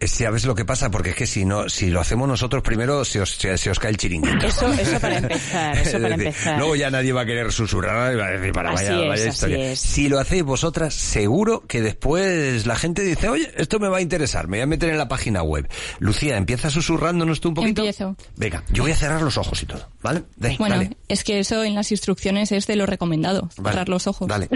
Eh, 0.00 0.06
¿Sabes 0.06 0.44
lo 0.44 0.54
que 0.54 0.64
pasa? 0.64 0.90
Porque 0.90 1.10
es 1.10 1.16
que 1.16 1.26
si 1.26 1.44
no, 1.44 1.68
si 1.68 1.90
lo 1.90 2.00
hacemos 2.00 2.28
nosotros 2.28 2.62
primero, 2.62 3.04
se 3.04 3.20
os, 3.20 3.30
se, 3.36 3.56
se 3.58 3.70
os 3.70 3.78
cae 3.78 3.90
el 3.90 3.96
chiringuito. 3.96 4.46
Eso, 4.46 4.72
eso 4.72 5.00
para 5.00 5.18
empezar, 5.18 5.76
eso 5.76 5.82
Es 5.88 5.92
para 6.02 6.08
decir, 6.08 6.26
empezar. 6.26 6.58
Luego 6.58 6.76
ya 6.76 6.90
nadie 6.90 7.12
va 7.12 7.22
a 7.22 7.26
querer 7.26 7.52
susurrar 7.52 8.12
y 8.12 8.16
va 8.16 8.26
a 8.26 8.30
decir, 8.30 8.52
para, 8.52 8.70
Así 8.70 8.84
vaya, 8.84 9.02
es, 9.02 9.08
vaya 9.08 9.22
así 9.22 9.28
historia. 9.28 9.72
es. 9.72 9.80
Si 9.80 10.08
lo 10.08 10.18
hacéis 10.18 10.44
vosotras, 10.44 10.94
seguro 10.94 11.64
que 11.66 11.80
después 11.80 12.66
la 12.66 12.76
gente 12.76 13.02
dice, 13.02 13.28
oye, 13.28 13.50
esto 13.56 13.78
me 13.78 13.88
va 13.88 13.98
a 13.98 14.00
interesar, 14.00 14.46
me 14.46 14.58
voy 14.58 14.62
a 14.62 14.66
meter 14.66 14.90
en 14.90 14.98
la 14.98 15.08
página 15.08 15.42
web. 15.42 15.68
Lucía, 15.98 16.36
¿empieza 16.38 16.70
susurrándonos 16.70 17.40
tú 17.40 17.48
un 17.48 17.54
poquito? 17.54 17.82
Empiezo. 17.82 18.16
Venga, 18.36 18.64
yo 18.70 18.82
voy 18.84 18.92
a 18.92 18.96
cerrar 18.96 19.20
los 19.22 19.36
ojos 19.36 19.62
y 19.62 19.66
todo, 19.66 19.86
¿vale? 20.02 20.24
De- 20.36 20.56
Bueno, 20.58 20.76
dale, 20.76 20.96
es 21.08 21.22
que 21.24 21.38
eso 21.40 21.62
en 21.64 21.74
las 21.74 21.90
instrucciones 21.92 22.50
es 22.52 22.66
de 22.66 22.76
lo 22.76 22.86
recomendado, 22.86 23.50
vale, 23.58 23.70
cerrar 23.74 23.88
los 23.88 24.06
ojos. 24.06 24.26
Dale. 24.28 24.48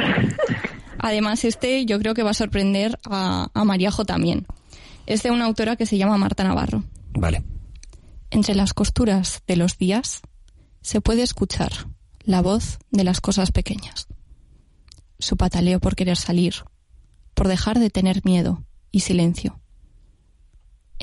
Además, 0.98 1.44
este 1.44 1.84
yo 1.84 1.98
creo 1.98 2.14
que 2.14 2.22
va 2.22 2.30
a 2.30 2.34
sorprender 2.34 2.98
a, 3.04 3.48
a 3.52 3.64
Mariajo 3.64 4.04
también. 4.04 4.46
Es 5.06 5.22
de 5.22 5.30
una 5.30 5.46
autora 5.46 5.76
que 5.76 5.86
se 5.86 5.98
llama 5.98 6.16
Marta 6.16 6.44
Navarro. 6.44 6.84
Vale. 7.14 7.42
Entre 8.30 8.54
las 8.54 8.72
costuras 8.72 9.42
de 9.46 9.56
los 9.56 9.76
días 9.78 10.22
se 10.80 11.00
puede 11.00 11.22
escuchar 11.22 11.72
la 12.24 12.40
voz 12.40 12.78
de 12.90 13.04
las 13.04 13.20
cosas 13.20 13.50
pequeñas. 13.52 14.06
Su 15.18 15.36
pataleo 15.36 15.80
por 15.80 15.96
querer 15.96 16.16
salir, 16.16 16.54
por 17.34 17.48
dejar 17.48 17.78
de 17.78 17.90
tener 17.90 18.22
miedo 18.24 18.64
y 18.90 19.00
silencio. 19.00 19.60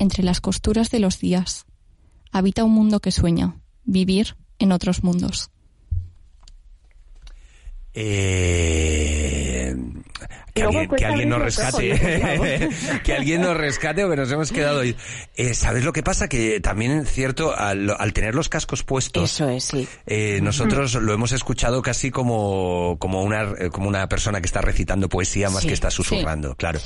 Entre 0.00 0.22
las 0.22 0.40
costuras 0.40 0.90
de 0.90 0.98
los 0.98 1.20
días 1.20 1.66
habita 2.32 2.64
un 2.64 2.72
mundo 2.72 3.00
que 3.00 3.10
sueña, 3.10 3.60
vivir 3.84 4.34
en 4.58 4.72
otros 4.72 5.04
mundos. 5.04 5.50
Eh, 7.92 9.49
que, 10.60 10.66
alguien, 10.66 10.82
que 10.82 10.88
cuesta 10.88 11.08
alguien 11.08 11.28
nos 11.28 11.42
rescate, 11.42 12.68
que 13.04 13.12
alguien 13.14 13.40
nos 13.42 13.56
rescate 13.56 14.04
o 14.04 14.10
que 14.10 14.16
nos 14.16 14.30
hemos 14.30 14.52
quedado 14.52 14.80
ahí. 14.80 14.94
Eh, 15.36 15.54
¿Sabes 15.54 15.84
lo 15.84 15.92
que 15.92 16.02
pasa? 16.02 16.28
Que 16.28 16.60
también, 16.60 17.06
cierto, 17.06 17.54
al, 17.56 17.94
al 17.98 18.12
tener 18.12 18.34
los 18.34 18.48
cascos 18.48 18.82
puestos, 18.82 19.32
Eso 19.32 19.48
es, 19.48 19.64
sí. 19.64 19.88
eh, 20.06 20.40
nosotros 20.42 20.94
lo 20.94 21.12
hemos 21.12 21.32
escuchado 21.32 21.82
casi 21.82 22.10
como, 22.10 22.96
como, 22.98 23.22
una, 23.22 23.42
eh, 23.58 23.70
como 23.70 23.88
una 23.88 24.08
persona 24.08 24.40
que 24.40 24.46
está 24.46 24.60
recitando 24.60 25.08
poesía 25.08 25.50
más 25.50 25.62
Sí, 25.62 25.68
que 25.68 25.74
está 25.74 25.90
susurrando, 25.90 26.54
claro. 26.56 26.80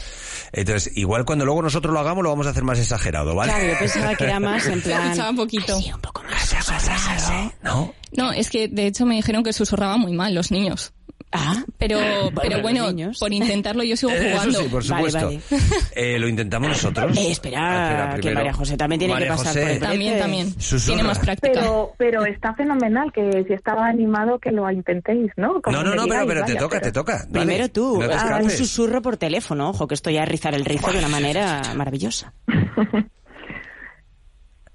Entonces, 0.52 0.97
igual 0.97 1.25
cuando 1.25 1.45
luego 1.45 1.62
nosotros 1.62 1.93
lo 1.93 2.00
hagamos 2.00 2.23
lo 2.23 2.31
vamos 2.31 2.47
a 2.47 2.50
hacer 2.50 2.64
más 2.64 2.78
exagerado, 2.78 3.35
¿vale? 3.35 3.52
Claro, 3.52 3.69
yo 3.73 3.78
pensaba 3.78 4.14
que 4.14 4.25
era 4.25 4.40
más 4.40 4.66
en 4.66 4.81
plan... 4.83 5.02
Escuchaba 5.04 5.31
un 5.31 5.37
poquito. 5.37 5.76
así, 5.76 5.93
un 5.93 6.00
poco 6.00 6.23
más 6.25 6.49
susurrado. 6.49 7.52
¿No? 7.62 7.95
No, 8.16 8.33
es 8.33 8.50
que 8.50 8.69
de 8.69 8.87
hecho 8.87 9.07
me 9.07 9.16
dijeron 9.16 9.43
que 9.43 9.52
susurraba 9.52 9.97
muy 9.97 10.12
mal 10.12 10.35
los 10.35 10.50
niños. 10.50 10.93
Ah, 11.33 11.64
Pero, 11.78 11.99
pero 12.43 12.62
bueno, 12.62 12.87
niños. 12.93 13.19
por 13.19 13.33
intentarlo 13.33 13.83
yo 13.83 13.97
sigo 13.97 14.12
jugando. 14.16 14.50
Eso 14.50 14.62
sí, 14.62 14.69
por 14.69 14.87
Vale, 14.88 15.11
supuesto. 15.11 15.26
vale. 15.26 15.40
Eh, 15.97 16.19
lo 16.19 16.28
intentamos 16.28 16.69
nosotros. 16.69 17.16
Eh, 17.16 17.31
espera, 17.33 18.11
que 18.14 18.19
primero. 18.19 18.35
María 18.40 18.52
José 18.52 18.76
también 18.76 18.99
tiene 18.99 19.14
que 19.14 19.21
María 19.21 19.37
pasar 19.37 19.47
José, 19.49 19.61
por 19.62 19.71
el 19.71 19.78
También, 19.81 20.19
también. 20.19 20.61
Susurra. 20.61 20.95
Tiene 20.95 21.02
más 21.09 21.19
práctica. 21.21 21.52
Pero, 21.61 21.93
pero 21.99 22.25
está 22.26 22.54
fenomenal 22.54 23.12
que 23.12 23.45
si 23.47 23.52
estaba 23.52 23.87
animado 23.87 24.38
que 24.38 24.50
lo 24.52 24.69
intentéis, 24.71 25.31
¿no? 25.37 25.61
Como 25.62 25.76
No, 25.76 25.83
no, 25.85 25.95
no, 25.95 26.02
pero, 26.02 26.04
digáis, 26.04 26.26
pero 26.28 26.40
te 26.45 26.52
vaya, 26.52 26.61
toca, 26.61 26.76
pero- 26.81 26.83
te 26.87 26.93
toca. 26.93 27.12
Dale, 27.28 27.47
Primero 27.47 27.69
tú, 27.71 28.00
no 28.00 28.09
te 28.09 28.14
ah, 28.14 28.40
un 28.43 28.50
susurro 28.50 29.02
por 29.02 29.16
teléfono, 29.16 29.71
ojo, 29.71 29.87
que 29.87 29.95
esto 29.95 30.11
ya 30.11 30.23
es 30.25 30.28
rizar 30.28 30.54
el 30.54 30.64
rizo 30.64 30.90
de 30.93 30.99
una 30.99 31.09
manera 31.09 31.62
maravillosa. 31.75 32.33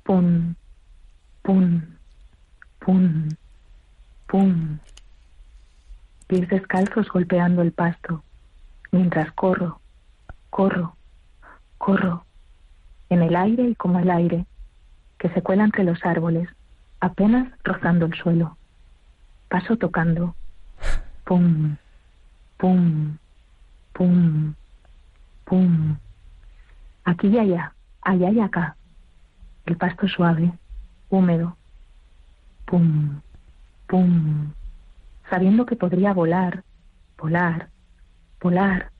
Pum, 0.03 0.55
pum, 1.43 1.81
pum, 2.79 3.29
pum. 4.27 4.77
Pies 6.29 6.47
descalzos 6.47 7.09
golpeando 7.09 7.63
el 7.63 7.71
pasto, 7.71 8.23
mientras 8.91 9.31
corro, 9.31 9.81
corro, 10.51 10.95
corro, 11.79 12.23
en 13.09 13.23
el 13.23 13.35
aire 13.35 13.63
y 13.63 13.73
como 13.73 13.97
el 13.97 14.11
aire, 14.11 14.45
que 15.17 15.29
se 15.29 15.41
cuela 15.41 15.63
entre 15.63 15.83
los 15.83 16.05
árboles, 16.05 16.47
apenas 16.99 17.51
rozando 17.63 18.05
el 18.05 18.13
suelo. 18.13 18.57
Paso 19.47 19.75
tocando. 19.77 20.35
Pum, 21.23 21.77
pum, 22.57 23.17
pum, 23.93 24.53
pum. 25.45 25.97
Aquí 27.05 27.29
y 27.29 27.39
allá, 27.39 27.73
allá 28.03 28.29
y 28.29 28.39
acá. 28.39 28.75
El 29.65 29.77
pasto 29.77 30.07
suave, 30.07 30.53
húmedo. 31.09 31.57
Pum, 32.67 33.19
pum. 33.87 34.51
Sabiendo 35.29 35.65
que 35.65 35.75
podría 35.75 36.13
volar, 36.13 36.63
volar, 37.17 37.69
volar, 38.41 38.91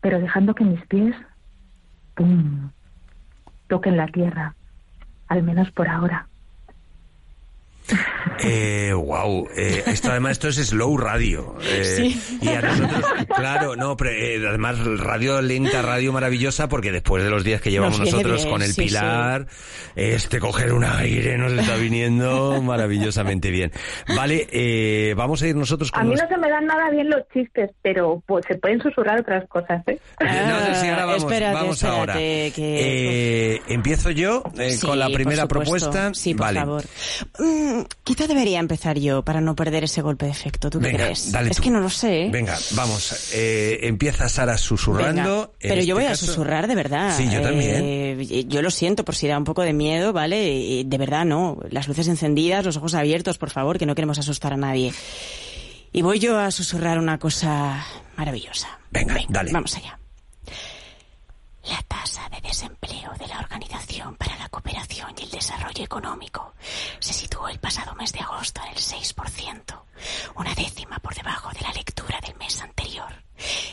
pero 0.00 0.20
dejando 0.20 0.54
que 0.54 0.64
mis 0.64 0.84
pies, 0.86 1.16
pum, 2.14 2.70
toquen 3.68 3.96
la 3.96 4.08
tierra, 4.08 4.54
al 5.28 5.42
menos 5.42 5.70
por 5.70 5.88
ahora. 5.88 6.28
Eh, 8.44 8.92
wow, 8.94 9.48
eh, 9.56 9.82
esto 9.86 10.10
además 10.10 10.32
esto 10.32 10.48
es 10.48 10.56
slow 10.56 10.96
radio. 10.96 11.56
Eh, 11.62 12.14
Y 12.40 12.48
a 12.48 12.60
nosotros, 12.62 13.04
claro, 13.34 13.76
no, 13.76 13.96
pero 13.96 14.10
eh, 14.10 14.40
además 14.48 14.78
radio 14.98 15.40
lenta, 15.42 15.82
radio 15.82 16.12
maravillosa, 16.12 16.68
porque 16.68 16.92
después 16.92 17.24
de 17.24 17.30
los 17.30 17.44
días 17.44 17.60
que 17.60 17.70
llevamos 17.70 17.98
nosotros 17.98 18.36
bien, 18.42 18.50
con 18.50 18.62
el 18.62 18.72
sí, 18.72 18.82
pilar, 18.82 19.46
este 19.96 20.38
coger 20.38 20.72
un 20.72 20.84
aire 20.84 21.36
nos 21.38 21.52
está 21.52 21.74
viniendo 21.76 22.60
maravillosamente 22.62 23.50
bien. 23.50 23.72
Vale, 24.16 24.46
eh, 24.50 25.14
vamos 25.16 25.42
a 25.42 25.48
ir 25.48 25.56
nosotros 25.56 25.90
A 25.92 25.98
con 26.00 26.08
mí 26.08 26.14
los- 26.14 26.22
no 26.22 26.28
se 26.28 26.36
me 26.38 26.48
dan 26.48 26.66
nada 26.66 26.90
bien 26.90 27.10
los 27.10 27.22
chistes, 27.32 27.70
pero 27.82 28.22
pues 28.26 28.44
se 28.46 28.54
pueden 28.56 28.80
susurrar 28.80 29.20
otras 29.20 29.48
cosas, 29.48 29.82
¿eh? 29.88 29.98
No, 30.20 30.60
no, 30.68 30.74
sí, 30.74 30.86
ahora 30.88 31.04
vamos, 31.06 31.24
Ah, 31.24 31.26
espérate, 31.26 31.54
vamos 31.54 31.76
espérate, 31.76 31.98
ahora. 31.98 32.14
que- 32.14 32.52
Eh, 32.56 33.62
empiezo 33.68 34.10
yo 34.10 34.42
eh, 34.58 34.70
Sí, 34.72 34.86
con 34.86 34.98
la 34.98 35.08
primera 35.08 35.46
propuesta. 35.46 36.12
Sí, 36.14 36.34
por 36.34 36.46
vale. 36.46 36.60
favor. 36.60 36.84
Mm, 37.38 37.80
quizá 38.18 38.26
debería 38.26 38.58
empezar 38.58 38.98
yo 38.98 39.22
para 39.22 39.40
no 39.40 39.54
perder 39.54 39.84
ese 39.84 40.02
golpe 40.02 40.26
de 40.26 40.32
efecto. 40.32 40.70
¿Tú 40.70 40.80
qué 40.80 40.86
Venga, 40.86 41.04
crees? 41.04 41.30
dale 41.30 41.50
es 41.50 41.56
tú. 41.56 41.62
que 41.62 41.70
no 41.70 41.78
lo 41.80 41.88
sé. 41.88 42.28
Venga, 42.32 42.58
vamos. 42.72 43.30
Eh, 43.32 43.78
empieza 43.82 44.28
Sara 44.28 44.58
susurrando. 44.58 45.22
Venga, 45.22 45.50
pero 45.60 45.74
yo 45.76 45.80
este 45.80 45.92
voy 45.94 46.04
a 46.06 46.16
susurrar 46.16 46.66
de 46.66 46.74
verdad. 46.74 47.16
Sí, 47.16 47.28
yo 47.32 47.40
también. 47.40 47.76
Eh, 47.76 48.44
yo 48.48 48.60
lo 48.60 48.72
siento 48.72 49.04
por 49.04 49.14
si 49.14 49.28
da 49.28 49.38
un 49.38 49.44
poco 49.44 49.62
de 49.62 49.72
miedo, 49.72 50.12
¿vale? 50.12 50.82
De 50.84 50.98
verdad 50.98 51.24
no. 51.24 51.58
Las 51.70 51.86
luces 51.86 52.08
encendidas, 52.08 52.64
los 52.64 52.76
ojos 52.76 52.94
abiertos, 52.94 53.38
por 53.38 53.50
favor, 53.50 53.78
que 53.78 53.86
no 53.86 53.94
queremos 53.94 54.18
asustar 54.18 54.52
a 54.52 54.56
nadie. 54.56 54.92
Y 55.92 56.02
voy 56.02 56.18
yo 56.18 56.40
a 56.40 56.50
susurrar 56.50 56.98
una 56.98 57.18
cosa 57.18 57.86
maravillosa. 58.16 58.80
Venga, 58.90 59.16
dale. 59.28 59.52
Vamos 59.52 59.76
allá. 59.76 59.96
La 61.68 61.82
tasa 61.82 62.28
de 62.30 62.40
desempleo 62.40 63.12
de 63.18 63.26
la 63.28 63.40
Organización 63.40 64.14
para 64.16 64.36
la 64.36 64.48
Cooperación 64.48 65.14
y 65.18 65.22
el 65.24 65.30
Desarrollo 65.30 65.84
Económico 65.84 66.54
se 66.98 67.12
situó 67.12 67.48
el 67.48 67.58
pasado 67.60 67.94
mes 67.94 68.12
de 68.12 68.20
agosto 68.20 68.60
en 68.62 68.68
el 68.68 68.78
6%, 68.78 69.82
una 70.36 70.54
décima 70.54 70.98
por 70.98 71.14
debajo 71.14 71.50
de 71.50 71.60
la 71.60 71.72
lectura 71.72 72.20
del 72.20 72.36
mes 72.36 72.60
anterior. 72.62 73.12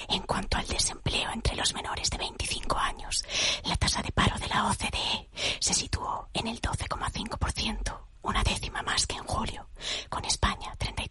En 0.09 0.21
cuanto 0.23 0.57
al 0.57 0.67
desempleo 0.67 1.31
entre 1.31 1.55
los 1.55 1.73
menores 1.73 2.09
de 2.09 2.17
25 2.17 2.77
años, 2.77 3.23
la 3.63 3.77
tasa 3.77 4.01
de 4.01 4.11
paro 4.11 4.37
de 4.39 4.47
la 4.47 4.67
OCDE 4.69 5.29
se 5.59 5.73
situó 5.73 6.27
en 6.33 6.47
el 6.47 6.61
12,5%, 6.61 7.97
una 8.23 8.43
décima 8.43 8.81
más 8.83 9.07
que 9.07 9.15
en 9.15 9.25
julio, 9.25 9.67
con 10.09 10.25
España 10.25 10.73
33% 10.77 11.04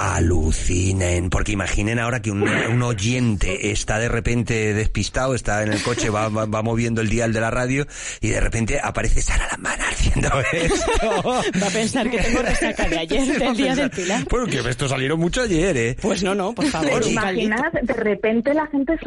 Alucinen, 0.00 1.28
porque 1.28 1.52
imaginen 1.52 1.98
ahora 1.98 2.22
que 2.22 2.30
un, 2.30 2.82
oyente 2.82 3.70
está 3.70 3.98
de 3.98 4.08
repente 4.08 4.72
despistado, 4.72 5.34
está 5.34 5.62
en 5.62 5.72
el 5.72 5.82
coche, 5.82 6.08
va, 6.08 6.28
va, 6.28 6.46
va 6.46 6.62
moviendo 6.62 7.02
el 7.02 7.10
dial 7.10 7.34
de 7.34 7.40
la 7.40 7.50
radio 7.50 7.86
y 8.22 8.28
de 8.28 8.40
repente 8.40 8.80
aparece 8.82 9.20
Sara 9.20 9.46
Lambanardi 9.50 9.79
oyendo 10.10 10.42
esto... 10.52 11.24
Va 11.62 11.66
a 11.66 11.70
pensar 11.70 12.10
que 12.10 12.18
tengo 12.18 12.42
resaca 12.42 12.88
de 12.88 12.98
ayer, 12.98 13.26
del 13.38 13.56
día 13.56 13.74
del 13.74 13.90
Pilar. 13.90 14.24
Bueno, 14.30 14.46
que 14.46 14.58
esto 14.58 14.88
salieron 14.88 15.18
mucho 15.18 15.42
ayer, 15.42 15.76
¿eh? 15.76 15.96
Pues 16.00 16.22
no, 16.22 16.34
no, 16.34 16.54
por 16.54 16.66
favor. 16.66 17.00
¿Os 17.00 17.06
un 17.06 17.14
caldito. 17.14 17.46
imaginad? 17.46 17.72
De 17.82 17.94
repente 17.94 18.54
la 18.54 18.66
gente 18.66 18.98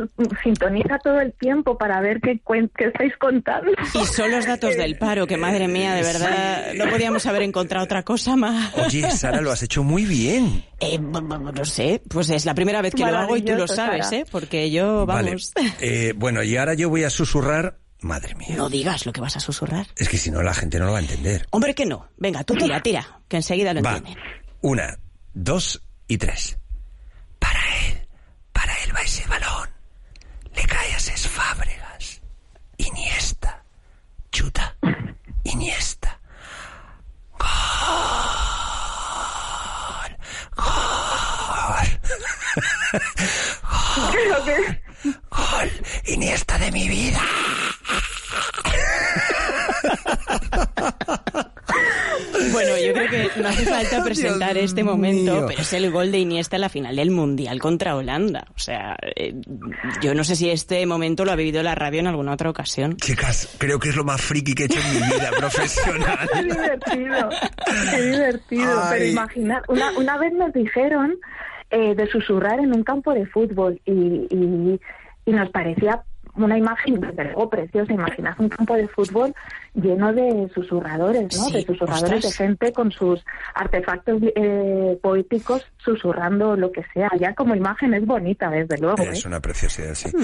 sintoniza 0.43 0.97
todo 1.03 1.19
el 1.19 1.33
tiempo 1.33 1.77
para 1.77 2.01
ver 2.01 2.19
qué, 2.21 2.39
qué 2.77 2.85
estáis 2.85 3.15
contando. 3.17 3.71
Y 3.93 4.05
son 4.05 4.31
los 4.31 4.45
datos 4.45 4.75
del 4.75 4.97
paro, 4.97 5.27
que 5.27 5.37
madre 5.37 5.67
mía, 5.67 5.93
de 5.95 6.03
verdad, 6.03 6.73
no 6.75 6.89
podíamos 6.89 7.25
haber 7.25 7.43
encontrado 7.43 7.85
otra 7.85 8.03
cosa 8.03 8.35
más. 8.35 8.73
Oye, 8.77 9.09
Sara, 9.11 9.41
lo 9.41 9.51
has 9.51 9.63
hecho 9.63 9.83
muy 9.83 10.05
bien. 10.05 10.63
Eh, 10.79 10.99
no 10.99 11.65
sé, 11.65 12.01
pues 12.09 12.29
es 12.29 12.45
la 12.45 12.53
primera 12.53 12.81
vez 12.81 12.93
que 12.93 13.05
lo 13.05 13.17
hago 13.17 13.37
y 13.37 13.41
tú 13.41 13.53
lo 13.53 13.67
sabes, 13.67 14.05
Sara. 14.07 14.17
¿eh? 14.17 14.25
Porque 14.29 14.69
yo, 14.71 15.05
vamos... 15.05 15.53
Vale. 15.55 15.73
Eh, 15.79 16.13
bueno, 16.15 16.43
y 16.43 16.57
ahora 16.57 16.73
yo 16.73 16.89
voy 16.89 17.03
a 17.03 17.09
susurrar... 17.09 17.82
Madre 18.03 18.35
mía. 18.35 18.49
No 18.55 18.69
digas 18.69 19.05
lo 19.05 19.13
que 19.13 19.21
vas 19.21 19.35
a 19.37 19.39
susurrar. 19.39 19.87
Es 19.95 20.09
que 20.09 20.17
si 20.17 20.29
no, 20.29 20.43
la 20.43 20.53
gente 20.53 20.77
no 20.77 20.85
lo 20.85 20.91
va 20.91 20.97
a 20.99 21.01
entender. 21.01 21.47
Hombre, 21.51 21.73
que 21.73 21.85
no. 21.85 22.09
Venga, 22.17 22.43
tú 22.43 22.53
tira, 22.55 22.81
tira, 22.81 23.21
que 23.27 23.37
enseguida 23.37 23.73
lo 23.73 23.81
Va. 23.81 23.97
entienden. 23.97 24.23
Una, 24.61 24.97
dos 25.33 25.81
y 26.07 26.17
tres. 26.17 26.57
Para 27.39 27.59
él, 27.87 28.07
para 28.51 28.73
él 28.83 28.95
va 28.95 29.01
ese 29.01 29.25
balón. 29.27 29.69
Le 30.55 30.63
cae 30.63 30.93
a 30.93 30.99
ses 30.99 31.27
Fábregas. 31.27 32.21
Iniesta. 32.77 33.63
Chuta. 34.31 34.75
Iniesta. 35.45 36.19
Gol. 37.39 37.49
Gol. 40.55 41.87
Que- 44.45 44.81
Gol. 45.29 45.71
Iniesta 46.07 46.57
de 46.57 46.71
mi 46.71 46.87
vida. 46.87 47.19
Bueno, 52.69 52.85
yo 52.85 52.93
creo 52.93 53.09
que 53.09 53.41
no 53.41 53.47
hace 53.49 53.65
falta 53.65 54.03
presentar 54.05 54.53
Dios 54.53 54.65
este 54.65 54.83
momento, 54.83 55.33
mío. 55.33 55.45
pero 55.47 55.61
es 55.61 55.73
el 55.73 55.91
gol 55.91 56.11
de 56.11 56.19
Iniesta 56.19 56.57
en 56.57 56.61
la 56.61 56.69
final 56.69 56.95
del 56.95 57.11
Mundial 57.11 57.59
contra 57.59 57.95
Holanda. 57.95 58.45
O 58.55 58.59
sea, 58.59 58.95
eh, 59.15 59.33
yo 60.01 60.13
no 60.13 60.23
sé 60.23 60.35
si 60.35 60.49
este 60.49 60.85
momento 60.85 61.25
lo 61.25 61.31
ha 61.31 61.35
vivido 61.35 61.61
la 61.63 61.75
radio 61.75 61.99
en 61.99 62.07
alguna 62.07 62.33
otra 62.33 62.49
ocasión. 62.49 62.97
Chicas, 62.97 63.55
creo 63.57 63.79
que 63.79 63.89
es 63.89 63.95
lo 63.95 64.03
más 64.03 64.21
friki 64.21 64.53
que 64.53 64.63
he 64.63 64.65
hecho 64.67 64.79
en 64.79 64.93
mi 64.93 64.99
vida 64.99 65.31
profesional. 65.37 66.29
Qué 66.33 66.43
divertido, 66.43 67.29
qué 67.91 68.01
divertido. 68.01 68.81
Ay. 68.83 68.99
Pero 68.99 69.05
imaginar, 69.11 69.63
una, 69.67 69.91
una 69.97 70.17
vez 70.17 70.33
nos 70.33 70.53
dijeron 70.53 71.15
eh, 71.69 71.95
de 71.95 72.07
susurrar 72.07 72.59
en 72.59 72.75
un 72.75 72.83
campo 72.83 73.13
de 73.13 73.25
fútbol 73.25 73.81
y, 73.85 74.27
y, 74.29 74.79
y 75.25 75.31
nos 75.31 75.49
parecía 75.49 76.03
una 76.35 76.57
imagen, 76.57 76.99
desde 76.99 77.23
luego, 77.25 77.49
preciosa. 77.49 77.93
Imaginad 77.93 78.35
un 78.39 78.49
campo 78.49 78.75
de 78.75 78.87
fútbol 78.87 79.33
lleno 79.73 80.13
de 80.13 80.49
susurradores, 80.53 81.35
¿no? 81.37 81.45
Sí, 81.45 81.53
de 81.53 81.65
susurradores 81.65 82.25
ostras. 82.25 82.37
de 82.37 82.45
gente 82.45 82.73
con 82.73 82.91
sus 82.91 83.23
artefactos 83.55 84.21
eh, 84.35 84.97
poéticos 85.01 85.65
susurrando 85.77 86.55
lo 86.55 86.71
que 86.71 86.83
sea. 86.93 87.09
Ya 87.19 87.33
como 87.33 87.55
imagen 87.55 87.93
es 87.93 88.05
bonita, 88.05 88.49
desde 88.49 88.77
luego. 88.77 89.01
¿eh? 89.03 89.09
Es 89.11 89.25
una 89.25 89.39
preciosidad, 89.39 89.93
sí. 89.95 90.09
Hmm. 90.15 90.23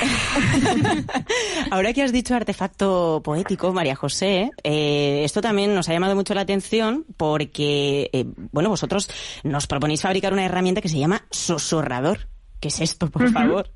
Ahora 1.70 1.92
que 1.92 2.02
has 2.02 2.12
dicho 2.12 2.34
artefacto 2.34 3.20
poético, 3.24 3.72
María 3.72 3.96
José, 3.96 4.50
eh, 4.62 5.22
esto 5.24 5.40
también 5.40 5.74
nos 5.74 5.88
ha 5.88 5.92
llamado 5.92 6.14
mucho 6.14 6.34
la 6.34 6.42
atención 6.42 7.04
porque, 7.16 8.10
eh, 8.12 8.24
bueno, 8.52 8.68
vosotros 8.68 9.08
nos 9.44 9.66
proponéis 9.66 10.02
fabricar 10.02 10.32
una 10.32 10.44
herramienta 10.44 10.80
que 10.80 10.88
se 10.88 10.98
llama 10.98 11.22
susurrador. 11.30 12.28
¿Qué 12.60 12.68
es 12.68 12.80
esto, 12.80 13.08
por 13.08 13.30
favor? 13.30 13.70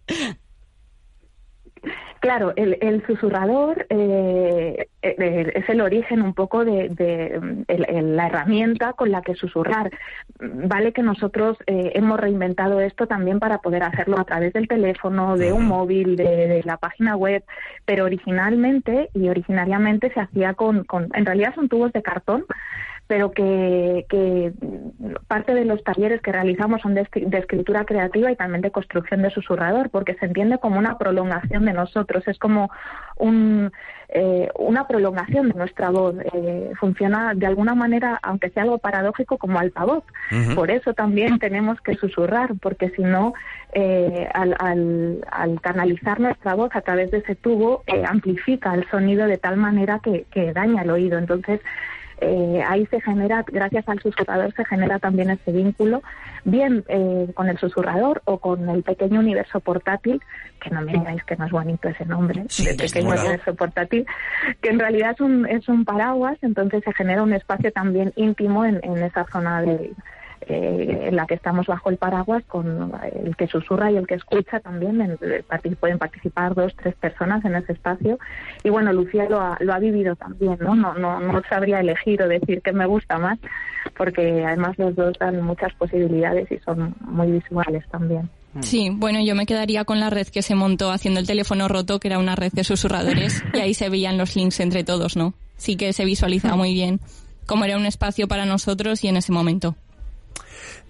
Claro, 2.23 2.53
el, 2.55 2.79
el 2.81 3.05
susurrador 3.05 3.85
eh, 3.91 4.87
eh, 5.03 5.53
es 5.57 5.69
el 5.69 5.81
origen 5.81 6.23
un 6.23 6.35
poco 6.35 6.65
de, 6.65 6.89
de, 6.89 8.01
la 8.01 8.29
herramienta 8.29 8.93
con 8.93 9.11
la 9.11 9.23
que 9.23 9.35
susurrar. 9.35 9.91
Vale 10.39 10.93
que 10.93 11.03
nosotros 11.03 11.57
eh, 11.67 11.91
hemos 11.97 12.21
reinventado 12.21 12.81
esto 12.81 13.09
también 13.09 13.41
para 13.41 13.59
poder 13.59 13.83
hacerlo 13.83 14.21
a 14.21 14.25
través 14.25 14.53
del 14.53 14.69
teléfono, 14.69 15.37
de 15.37 15.53
un 15.53 15.67
móvil, 15.67 16.15
de, 16.15 16.47
de 16.47 16.63
la 16.65 16.77
página 16.77 17.17
web, 17.17 17.43
pero 17.87 18.05
originalmente 18.05 19.11
y 19.15 19.29
originariamente 19.29 20.13
se 20.15 20.21
hacía 20.21 20.55
con, 20.55 20.85
con 20.85 21.09
en 21.15 21.27
realidad 21.27 21.57
son 21.57 21.69
tubos 21.69 21.93
de 21.93 22.03
cartón 22.03 22.45
pero 23.13 23.31
que, 23.33 24.07
que 24.09 24.55
parte 25.29 25.53
de 25.53 25.67
los 25.67 25.85
talleres 25.85 26.23
que 26.23 26.33
realizamos 26.33 26.81
son 26.81 26.95
de, 26.95 27.03
escri- 27.03 27.27
de 27.27 27.37
escritura 27.37 27.85
creativa 27.85 28.33
y 28.33 28.37
también 28.37 28.63
de 28.63 28.71
construcción 28.71 29.21
de 29.21 29.29
susurrador, 29.29 29.91
porque 29.91 30.15
se 30.15 30.25
entiende 30.25 30.57
como 30.57 30.79
una 30.79 30.97
prolongación 30.97 31.67
de 31.67 31.75
nosotros, 31.75 32.27
es 32.27 32.39
como 32.39 32.71
un, 33.19 33.71
eh, 34.09 34.49
una 34.59 34.89
prolongación 34.89 35.51
de 35.51 35.55
nuestra 35.59 35.91
voz. 35.91 36.15
Eh, 36.33 36.71
funciona 36.81 37.35
de 37.35 37.45
alguna 37.45 37.75
manera, 37.75 38.19
aunque 38.23 38.49
sea 38.49 38.63
algo 38.63 38.79
paradójico, 38.79 39.37
como 39.37 39.59
altavoz. 39.59 40.05
Ujú. 40.31 40.55
Por 40.55 40.71
eso 40.71 40.95
también 40.95 41.39
tenemos 41.39 41.83
que 41.83 41.97
susurrar, 41.97 42.53
porque 42.63 42.89
si 42.97 43.03
no, 43.03 43.35
eh, 43.75 44.27
al, 44.33 44.57
al, 44.59 45.19
al 45.31 45.61
canalizar 45.61 46.19
nuestra 46.19 46.55
voz 46.55 46.71
a 46.75 46.81
través 46.81 47.11
de 47.11 47.19
ese 47.19 47.35
tubo, 47.35 47.83
eh, 47.87 48.05
amplifica 48.09 48.73
el 48.73 48.89
sonido 48.89 49.27
de 49.27 49.37
tal 49.37 49.59
manera 49.59 50.01
que, 50.03 50.25
que 50.31 50.55
daña 50.55 50.81
el 50.81 50.91
oído. 50.91 51.19
Entonces, 51.19 51.61
eh, 52.23 52.63
ahí 52.67 52.87
se 52.87 53.01
genera, 53.01 53.45
gracias 53.47 53.89
al 53.89 54.01
susurrador, 54.01 54.55
se 54.55 54.65
genera 54.65 54.99
también 55.01 55.31
ese 55.31 55.51
vínculo, 55.51 56.03
bien 56.45 56.85
eh, 56.89 57.29
con 57.35 57.49
el 57.49 57.59
susurrador 57.59 58.23
o 58.25 58.39
con 58.39 58.69
el 58.69 58.83
pequeño 58.85 59.19
universo 59.19 59.59
portátil, 59.59 60.21
que 60.61 60.71
no 60.71 60.83
me 60.83 60.93
digáis 60.93 61.25
que 61.25 61.37
no 61.37 61.47
es 61.47 61.51
bonito 61.51 61.89
ese 61.89 62.07
nombre, 62.07 62.45
Sí, 62.49 62.65
desde 62.65 62.87
pequeño 62.87 63.11
universo 63.11 63.55
portátil, 63.55 64.07
que 64.61 64.69
en 64.71 64.79
realidad 64.79 65.13
es 65.13 65.21
un, 65.21 65.47
es 65.47 65.69
un 65.69 65.85
paraguas, 65.85 66.39
entonces 66.43 66.85
se 66.85 66.93
genera 66.93 67.23
un 67.23 67.33
espacio 67.33 67.73
también 67.73 68.13
íntimo 68.15 68.65
en, 68.65 68.79
en 68.85 69.03
esa 69.03 69.25
zona 69.25 69.63
de, 69.63 69.93
eh, 70.49 71.09
en 71.09 71.17
la 71.17 71.27
que 71.27 71.35
estamos 71.35 71.67
bajo 71.67 71.91
el 71.91 71.97
paraguas 71.97 72.43
con 72.47 72.93
el 73.25 73.37
que 73.37 73.47
susurra 73.49 73.91
y 73.91 73.97
el 73.97 74.07
que 74.07 74.15
escucha 74.15 74.61
también 74.61 75.01
en- 75.01 75.13
eh, 75.21 75.43
partic- 75.49 75.77
pueden 75.77 75.99
participar 75.99 76.55
dos 76.55 76.73
tres 76.77 76.95
personas 76.97 77.45
en 77.45 77.55
ese 77.55 77.73
espacio. 77.73 78.19
Y 78.65 78.71
bueno 78.71 78.93
Lucía 78.93 79.29
lo 79.29 79.41
ha, 79.41 79.57
lo 79.61 79.73
ha 79.75 79.79
vivido 79.79 80.17
también 80.17 80.57
no 80.61 80.75
no 80.75 80.95
no 80.95 81.21
no 81.21 81.43
sabría 81.49 81.81
elegir 81.81 82.23
o 82.23 82.29
decir 82.29 82.63
que 82.63 82.73
me 82.73 82.87
gusta 82.87 83.19
más 83.19 83.39
porque 83.97 84.45
además 84.45 84.79
los 84.79 84.95
dos 84.95 85.17
dan 85.19 85.41
muchas 85.43 85.73
posibilidades 85.75 86.51
y 86.51 86.59
son 86.59 86.95
muy 87.01 87.31
visuales 87.33 87.85
también. 87.91 88.29
Sí, 88.61 88.91
bueno, 88.93 89.19
yo 89.25 89.35
me 89.35 89.47
quedaría 89.47 89.85
con 89.85 89.99
la 89.99 90.11
red 90.11 90.27
que 90.29 90.43
se 90.43 90.55
montó 90.55 90.91
haciendo 90.91 91.21
el 91.21 91.27
teléfono 91.27 91.69
roto, 91.69 91.99
que 91.99 92.09
era 92.09 92.19
una 92.19 92.37
red 92.37 92.53
de 92.53 92.65
susurradores, 92.65 93.43
y 93.55 93.61
ahí 93.61 93.73
se 93.73 93.89
veían 93.89 94.19
los 94.19 94.37
links 94.37 94.61
entre 94.61 94.85
todos, 94.85 95.17
¿no? 95.17 95.33
Sí 95.57 95.77
que 95.77 95.93
se 95.95 96.05
visualizaba 96.05 96.55
muy 96.57 96.75
bien 96.75 97.01
cómo 97.47 97.65
era 97.65 97.77
un 97.79 97.87
espacio 97.87 98.29
para 98.29 98.45
nosotros 98.45 99.03
y 99.05 99.09
en 99.09 99.17
ese 99.17 99.33
momento. 99.33 99.75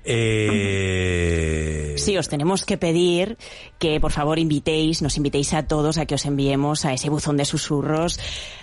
Eh... 0.04 1.94
Sí, 1.98 2.16
os 2.16 2.28
tenemos 2.28 2.64
que 2.64 2.78
pedir 2.78 3.36
que 3.78 4.00
por 4.00 4.12
favor 4.12 4.38
invitéis, 4.38 5.02
nos 5.02 5.16
invitéis 5.16 5.52
a 5.54 5.64
todos 5.66 5.98
a 5.98 6.06
que 6.06 6.14
os 6.14 6.24
enviemos 6.24 6.84
a 6.84 6.92
ese 6.94 7.10
buzón 7.10 7.36
de 7.36 7.44
susurros, 7.44 8.18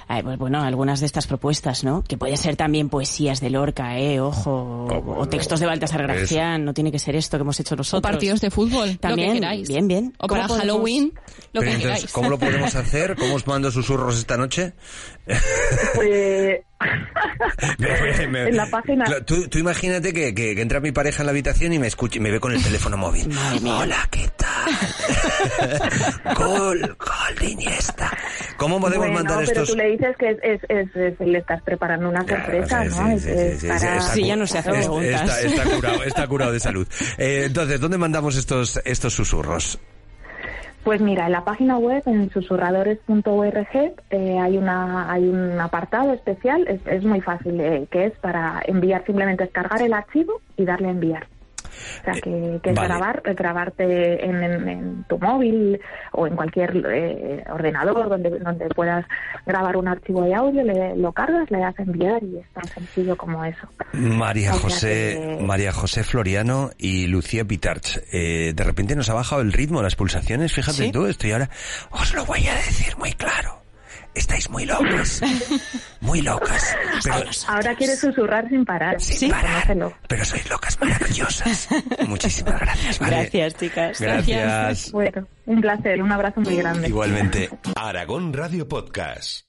eh, 0.10 0.21
pues 0.23 0.38
bueno, 0.39 0.62
algunas 0.63 0.99
de 0.99 1.06
estas 1.06 1.28
propuestas, 1.28 1.84
¿no? 1.84 2.04
Que 2.04 2.17
pueden 2.17 2.38
ser 2.38 2.56
también 2.56 2.89
poesías 2.89 3.39
de 3.39 3.49
Lorca, 3.52 3.99
eh, 3.99 4.19
ojo, 4.19 4.88
o, 4.89 5.19
o 5.19 5.28
textos 5.30 5.60
de 5.60 5.67
Baltasar 5.67 6.02
Gracián, 6.04 6.65
no 6.65 6.73
tiene 6.73 6.91
que 6.91 6.99
ser 6.99 7.15
esto 7.15 7.38
que 7.38 7.41
hemos 7.43 7.60
hecho 7.60 7.75
O 7.75 7.78
nosotros. 7.78 8.12
partidos 8.12 8.41
de 8.41 8.49
fútbol, 8.52 8.97
También, 8.97 9.28
lo 9.30 9.34
que 9.36 9.39
queráis. 9.41 9.67
bien, 9.67 9.88
bien. 9.88 10.13
O 10.17 10.28
¿Cómo 10.28 10.41
para 10.41 10.47
podemos- 10.47 10.60
Halloween, 10.73 11.13
lo 11.54 11.62
Pero 11.62 11.62
que 11.62 11.67
entonces, 11.69 11.82
queráis. 11.82 12.12
¿cómo 12.13 12.30
lo 12.30 12.39
podemos 12.39 12.75
hacer? 12.75 13.15
¿Cómo 13.15 13.36
os 13.36 13.45
mando 13.47 13.69
susurros 13.71 14.17
esta 14.17 14.38
noche? 14.38 14.73
pues 15.95 16.62
Me- 17.77 18.27
me- 18.27 18.43
En 18.49 18.55
la 18.57 18.65
página- 18.67 19.05
Tú, 19.25 19.47
tú 19.47 19.57
imagínate 19.59 20.13
que, 20.13 20.33
que- 20.33 20.55
que 20.55 20.61
entra 20.61 20.79
mi 20.79 20.91
pareja 20.91 21.21
en 21.23 21.25
la 21.27 21.31
habitación 21.31 21.73
y 21.73 21.79
me 21.79 21.87
escucha 21.87 22.17
y 22.17 22.19
me 22.21 22.31
ve 22.31 22.39
con 22.39 22.53
el 22.53 22.63
teléfono 22.63 22.95
móvil. 22.97 23.29
Hola, 23.65 24.07
¿qué 24.11 24.29
tal? 24.37 24.49
gol, 26.35 26.79
gol 26.97 27.35
de 27.39 27.47
Iniesta. 27.49 28.11
¿Cómo 28.57 28.79
podemos 28.79 29.07
bueno, 29.07 29.13
mandar 29.23 29.39
pero 29.45 29.51
estos? 29.61 29.69
tú 29.69 29.75
le 29.75 29.89
dices 29.91 30.15
que 30.17 30.29
es, 30.31 30.37
es, 30.41 30.61
es- 30.69 30.95
es- 30.95 31.19
le 31.27 31.37
estás 31.39 31.61
preparando 31.63 32.09
una 32.09 32.25
sorpresa, 32.25 32.83
¿no? 32.85 33.17
sí, 33.17 33.19
sí, 33.19 33.57
sí, 33.59 33.67
para- 33.67 33.97
está 33.97 34.15
ya 34.17 34.35
no 34.35 34.47
se 34.47 34.57
hace 34.59 34.69
preguntas. 34.71 35.21
Está, 35.21 35.41
está 35.41 35.63
curado, 35.75 36.03
está 36.03 36.27
curado 36.29 36.51
de 36.51 36.59
salud. 36.59 36.87
Eh, 37.17 37.43
entonces, 37.45 37.79
¿dónde 37.79 37.97
mandamos 37.97 38.35
estos, 38.37 38.79
estos 38.85 39.13
susurros? 39.13 39.79
Pues 40.83 41.01
mira, 41.01 41.25
en 41.25 41.33
la 41.33 41.43
página 41.43 41.77
web, 41.77 42.01
en 42.05 42.29
susurradores.org, 42.31 43.67
eh, 44.09 44.39
hay, 44.39 44.57
una, 44.57 45.11
hay 45.11 45.27
un 45.27 45.59
apartado 45.59 46.13
especial, 46.13 46.65
es, 46.67 46.79
es 46.87 47.03
muy 47.03 47.21
fácil, 47.21 47.59
eh, 47.59 47.87
que 47.91 48.05
es 48.05 48.13
para 48.19 48.61
enviar, 48.65 49.05
simplemente 49.05 49.43
descargar 49.43 49.81
el 49.81 49.93
archivo 49.93 50.41
y 50.55 50.65
darle 50.65 50.87
a 50.87 50.91
enviar. 50.91 51.27
O 52.01 52.03
sea, 52.03 52.13
que, 52.13 52.59
que 52.63 52.69
es 52.69 52.75
vale. 52.75 52.87
grabar, 52.87 53.21
grabarte 53.35 54.25
en, 54.25 54.43
en- 54.43 54.69
en 54.69 55.03
tu 55.05 55.17
móvil 55.19 55.79
o 56.11 56.27
en 56.27 56.35
cualquier 56.35 56.83
eh, 56.91 57.43
ordenador 57.51 58.09
donde, 58.09 58.29
donde 58.39 58.67
puedas 58.69 59.05
grabar 59.45 59.77
un 59.77 59.87
archivo 59.87 60.23
de 60.23 60.35
audio, 60.35 60.63
le, 60.63 60.95
lo 60.95 61.11
cargas, 61.11 61.49
le 61.51 61.59
das 61.59 61.77
a 61.79 61.83
enviar 61.83 62.21
y 62.23 62.37
es 62.37 62.47
tan 62.53 62.65
sencillo 62.65 63.15
como 63.17 63.43
eso. 63.45 63.67
María 63.93 64.51
O 64.51 64.53
sea 64.55 64.61
José, 64.63 65.35
que- 65.39 65.43
María 65.45 65.71
José 65.71 66.03
Floriano 66.03 66.69
y 66.77 67.07
Lucía 67.07 67.45
Pitarch. 67.45 68.01
Eh, 68.11 68.53
de 68.55 68.63
repente 68.63 68.95
nos 68.95 69.09
ha 69.09 69.13
bajado 69.13 69.41
el 69.41 69.53
ritmo, 69.53 69.81
las 69.81 69.95
pulsaciones. 69.95 70.53
Fíjate 70.53 70.85
¿Sí? 70.85 70.91
tú, 70.91 71.05
estoy 71.05 71.31
ahora. 71.31 71.49
Os 71.91 72.13
lo 72.13 72.25
voy 72.25 72.45
a 72.47 72.53
decir 72.55 72.97
muy 72.97 73.13
claro. 73.13 73.59
Estáis 74.19 74.49
muy 74.49 74.65
locas. 74.65 75.21
Muy 76.01 76.21
locas. 76.21 76.75
Pero 77.03 77.29
Ahora 77.47 77.75
quieres 77.75 77.99
susurrar 77.99 78.47
sin 78.49 78.65
parar. 78.65 78.99
sin 79.01 79.32
parar. 79.32 79.93
Pero 80.08 80.25
sois 80.25 80.49
locas 80.49 80.79
maravillosas. 80.79 81.67
Muchísimas 82.08 82.60
gracias, 82.60 82.99
¿vale? 82.99 83.15
Gracias, 83.15 83.55
chicas. 83.55 84.01
Gracias. 84.01 84.91
Bueno, 84.91 85.27
un 85.45 85.62
placer, 85.62 86.01
un 86.01 86.12
abrazo 86.12 86.41
muy 86.41 86.55
grande. 86.55 86.88
Igualmente. 86.88 87.49
Aragón 87.75 88.34
Radio 88.34 88.67
Podcast. 88.67 89.48